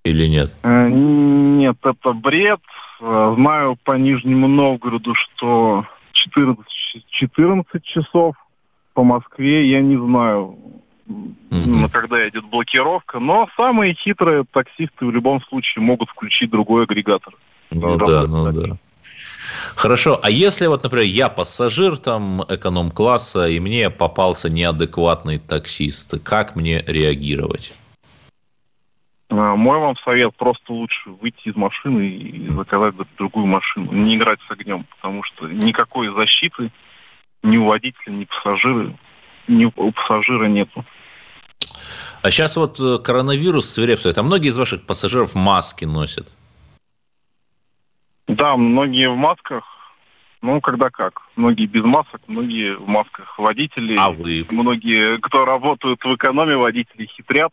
Или 0.04 0.26
нет? 0.26 0.54
Э, 0.62 0.88
нет, 0.88 1.76
это 1.82 2.12
бред. 2.12 2.60
Э, 3.00 3.34
знаю 3.36 3.76
по 3.82 3.92
Нижнему 3.92 4.46
Новгороду, 4.46 5.12
что 5.14 5.84
14, 6.12 6.64
14 7.08 7.84
часов. 7.84 8.36
По 8.94 9.02
Москве 9.02 9.68
я 9.68 9.80
не 9.80 9.96
знаю, 9.96 10.56
mm-hmm. 11.50 11.90
когда 11.90 12.28
идет 12.28 12.44
блокировка. 12.46 13.18
Но 13.18 13.48
самые 13.56 13.94
хитрые 13.94 14.44
таксисты 14.50 15.06
в 15.06 15.10
любом 15.10 15.40
случае 15.42 15.82
могут 15.82 16.10
включить 16.10 16.50
другой 16.50 16.84
агрегатор. 16.84 17.34
Ну 17.70 17.96
да, 17.96 18.26
ну 18.26 18.52
да. 18.52 18.76
Хорошо, 19.74 20.20
а 20.22 20.30
если 20.30 20.66
вот, 20.66 20.82
например, 20.82 21.06
я 21.06 21.28
пассажир 21.28 21.96
там 21.96 22.42
эконом-класса, 22.48 23.48
и 23.48 23.58
мне 23.60 23.90
попался 23.90 24.50
неадекватный 24.50 25.38
таксист, 25.38 26.22
как 26.22 26.56
мне 26.56 26.82
реагировать? 26.86 27.72
А, 29.30 29.56
мой 29.56 29.78
вам 29.78 29.96
совет, 30.04 30.36
просто 30.36 30.72
лучше 30.72 31.10
выйти 31.10 31.48
из 31.48 31.56
машины 31.56 32.06
и 32.06 32.48
заказать 32.48 32.94
другую 33.16 33.46
машину, 33.46 33.92
не 33.92 34.16
играть 34.16 34.40
с 34.46 34.50
огнем, 34.50 34.84
потому 34.96 35.22
что 35.22 35.48
никакой 35.48 36.08
защиты 36.08 36.70
ни 37.42 37.56
у 37.56 37.64
водителя, 37.64 38.12
ни 38.12 38.24
пассажира, 38.24 38.92
ни 39.48 39.64
у 39.64 39.92
пассажира 39.92 40.46
нету. 40.46 40.84
А 42.22 42.30
сейчас 42.30 42.56
вот 42.56 42.78
э, 42.78 42.98
коронавирус 42.98 43.68
свирепствует, 43.68 44.16
а 44.18 44.22
многие 44.22 44.48
из 44.48 44.58
ваших 44.58 44.82
пассажиров 44.86 45.34
маски 45.34 45.84
носят? 45.84 46.32
Да, 48.28 48.56
многие 48.56 49.10
в 49.10 49.16
масках, 49.16 49.64
ну, 50.40 50.60
когда 50.60 50.90
как. 50.90 51.22
Многие 51.36 51.66
без 51.66 51.84
масок, 51.84 52.20
многие 52.26 52.76
в 52.76 52.86
масках. 52.86 53.38
Водители, 53.38 53.96
а 53.98 54.10
вы? 54.10 54.46
многие, 54.50 55.18
кто 55.18 55.44
работают 55.44 56.02
в 56.04 56.14
экономе, 56.14 56.56
водители 56.56 57.06
хитрят, 57.06 57.52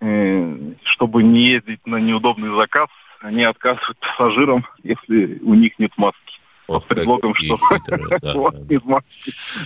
э, 0.00 0.72
чтобы 0.84 1.22
не 1.22 1.50
ездить 1.50 1.86
на 1.86 1.96
неудобный 1.96 2.56
заказ, 2.56 2.88
они 3.20 3.44
отказывают 3.44 3.98
пассажирам, 3.98 4.66
если 4.82 5.38
у 5.42 5.54
них 5.54 5.78
нет 5.78 5.92
маски. 5.96 6.25
Под 6.66 6.84
предлогом, 6.86 7.34
что 7.34 7.56
хитрые, 7.56 8.18
да, 8.22 8.34
вот, 8.34 8.66
да. 8.66 9.00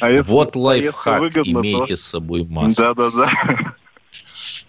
А 0.01 0.11
если 0.11 0.31
вот 0.31 0.55
лайфхак, 0.55 1.21
выгодно, 1.21 1.51
имейте 1.51 1.95
то... 1.95 1.97
с 1.97 2.03
собой 2.03 2.45
маску. 2.45 2.83
Да-да-да. 2.83 3.75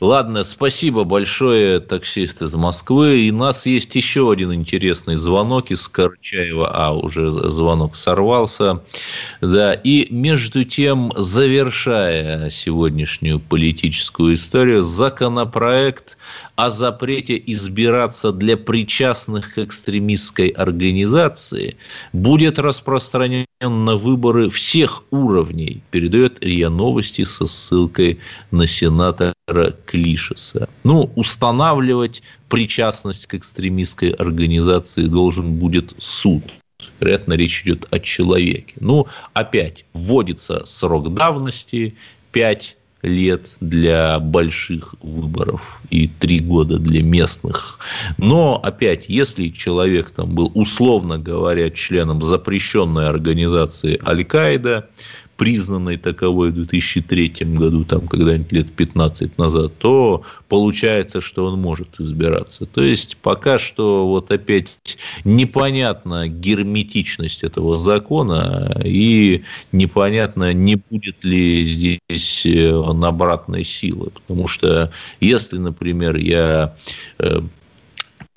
Ладно, 0.01 0.43
спасибо 0.43 1.03
большое, 1.03 1.79
таксист 1.79 2.41
из 2.41 2.55
Москвы. 2.55 3.19
И 3.19 3.31
у 3.31 3.35
нас 3.35 3.67
есть 3.67 3.95
еще 3.95 4.31
один 4.31 4.51
интересный 4.51 5.15
звонок 5.15 5.69
из 5.69 5.87
Карчаева. 5.87 6.71
А, 6.73 6.91
уже 6.91 7.29
звонок 7.29 7.93
сорвался. 7.93 8.81
Да, 9.41 9.73
и 9.73 10.11
между 10.11 10.63
тем, 10.63 11.13
завершая 11.15 12.49
сегодняшнюю 12.49 13.39
политическую 13.39 14.33
историю, 14.33 14.81
законопроект 14.81 16.17
о 16.55 16.71
запрете 16.71 17.39
избираться 17.45 18.31
для 18.31 18.57
причастных 18.57 19.53
к 19.53 19.59
экстремистской 19.59 20.47
организации 20.47 21.77
будет 22.11 22.57
распространен 22.57 23.45
на 23.69 23.95
выборы 23.95 24.49
всех 24.49 25.03
уровней, 25.11 25.81
передает 25.91 26.43
РИА 26.43 26.69
Новости 26.69 27.23
со 27.23 27.45
ссылкой 27.45 28.19
на 28.51 28.65
сенатора 28.65 29.75
Клишеса. 29.85 30.69
Ну, 30.83 31.11
устанавливать 31.15 32.23
причастность 32.49 33.27
к 33.27 33.35
экстремистской 33.35 34.11
организации 34.11 35.05
должен 35.05 35.53
будет 35.53 35.93
суд. 35.99 36.43
Вероятно, 36.99 37.33
речь 37.33 37.63
идет 37.63 37.87
о 37.91 37.99
человеке. 37.99 38.73
Ну, 38.79 39.07
опять, 39.33 39.85
вводится 39.93 40.65
срок 40.65 41.13
давности 41.13 41.95
5 42.31 42.77
лет 43.01 43.55
для 43.59 44.19
больших 44.19 44.95
выборов 45.01 45.81
и 45.89 46.07
три 46.07 46.39
года 46.39 46.77
для 46.77 47.03
местных. 47.03 47.79
Но, 48.17 48.59
опять, 48.61 49.05
если 49.09 49.49
человек 49.49 50.09
там 50.11 50.35
был, 50.35 50.51
условно 50.53 51.17
говоря, 51.17 51.69
членом 51.69 52.21
запрещенной 52.21 53.07
организации 53.07 53.99
Аль-Каида, 54.05 54.89
признанной 55.41 55.97
таковой 55.97 56.51
в 56.51 56.53
2003 56.53 57.33
году, 57.45 57.83
там 57.83 58.07
когда-нибудь 58.07 58.51
лет 58.51 58.71
15 58.71 59.39
назад, 59.39 59.75
то 59.79 60.21
получается, 60.47 61.19
что 61.19 61.45
он 61.45 61.59
может 61.59 61.99
избираться. 61.99 62.67
То 62.67 62.83
есть, 62.83 63.17
пока 63.17 63.57
что 63.57 64.07
вот 64.07 64.31
опять 64.31 64.77
непонятна 65.23 66.27
герметичность 66.27 67.43
этого 67.43 67.75
закона 67.77 68.79
и 68.85 69.41
непонятно, 69.71 70.53
не 70.53 70.75
будет 70.75 71.23
ли 71.23 71.65
здесь 71.65 72.45
э, 72.45 72.71
он 72.71 73.03
обратной 73.03 73.63
силы. 73.63 74.11
Потому 74.11 74.45
что 74.45 74.91
если, 75.19 75.57
например, 75.57 76.17
я 76.17 76.75
э, 77.17 77.41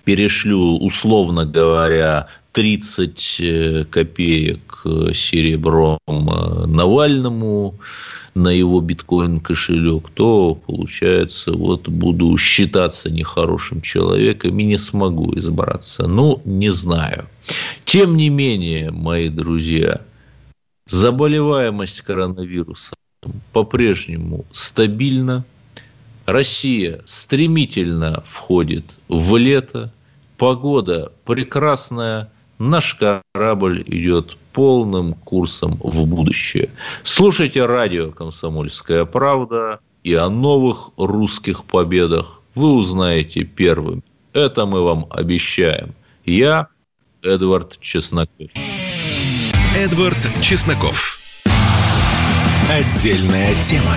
перешлю, 0.05 0.79
условно 0.79 1.45
говоря, 1.45 2.29
30 2.55 3.37
э, 3.41 3.85
копеек 3.91 4.81
э, 4.85 5.13
серебром 5.13 5.99
э, 6.07 6.67
Навальному 6.67 7.75
на 8.35 8.49
его 8.49 8.81
биткоин 8.81 9.41
кошелек, 9.41 10.09
то 10.11 10.55
получается, 10.55 11.53
вот 11.53 11.89
буду 11.89 12.37
считаться 12.39 13.11
нехорошим 13.11 13.81
человеком 13.81 14.59
и 14.59 14.65
не 14.65 14.79
смогу 14.79 15.37
избраться. 15.37 16.07
Ну, 16.07 16.41
не 16.45 16.71
знаю. 16.71 17.27
Тем 17.85 18.17
не 18.17 18.29
менее, 18.29 18.91
мои 18.93 19.29
друзья, 19.29 20.01
заболеваемость 20.87 22.03
коронавирусом 22.03 22.99
по-прежнему 23.53 24.45
стабильна. 24.53 25.45
Россия 26.27 27.03
стремительно 27.05 28.23
входит 28.27 28.97
в 29.09 29.37
лето. 29.37 29.93
Погода 30.39 31.13
прекрасная 31.25 32.31
наш 32.59 32.95
корабль 32.95 33.83
идет 33.87 34.37
полным 34.53 35.15
курсом 35.15 35.79
в 35.83 36.07
будущее. 36.07 36.71
Слушайте 37.03 37.67
радио 37.67 38.11
«Комсомольская 38.11 39.05
правда» 39.05 39.81
и 40.03 40.15
о 40.15 40.29
новых 40.29 40.91
русских 40.97 41.65
победах 41.65 42.41
вы 42.55 42.75
узнаете 42.75 43.45
первым. 43.45 44.03
Это 44.33 44.67
мы 44.67 44.83
вам 44.83 45.07
обещаем. 45.11 45.95
Я 46.25 46.69
Эдвард 47.23 47.81
Чесноков. 47.81 48.51
Эдвард 49.77 50.19
Чесноков. 50.41 51.19
Отдельная 52.71 53.55
тема. 53.63 53.97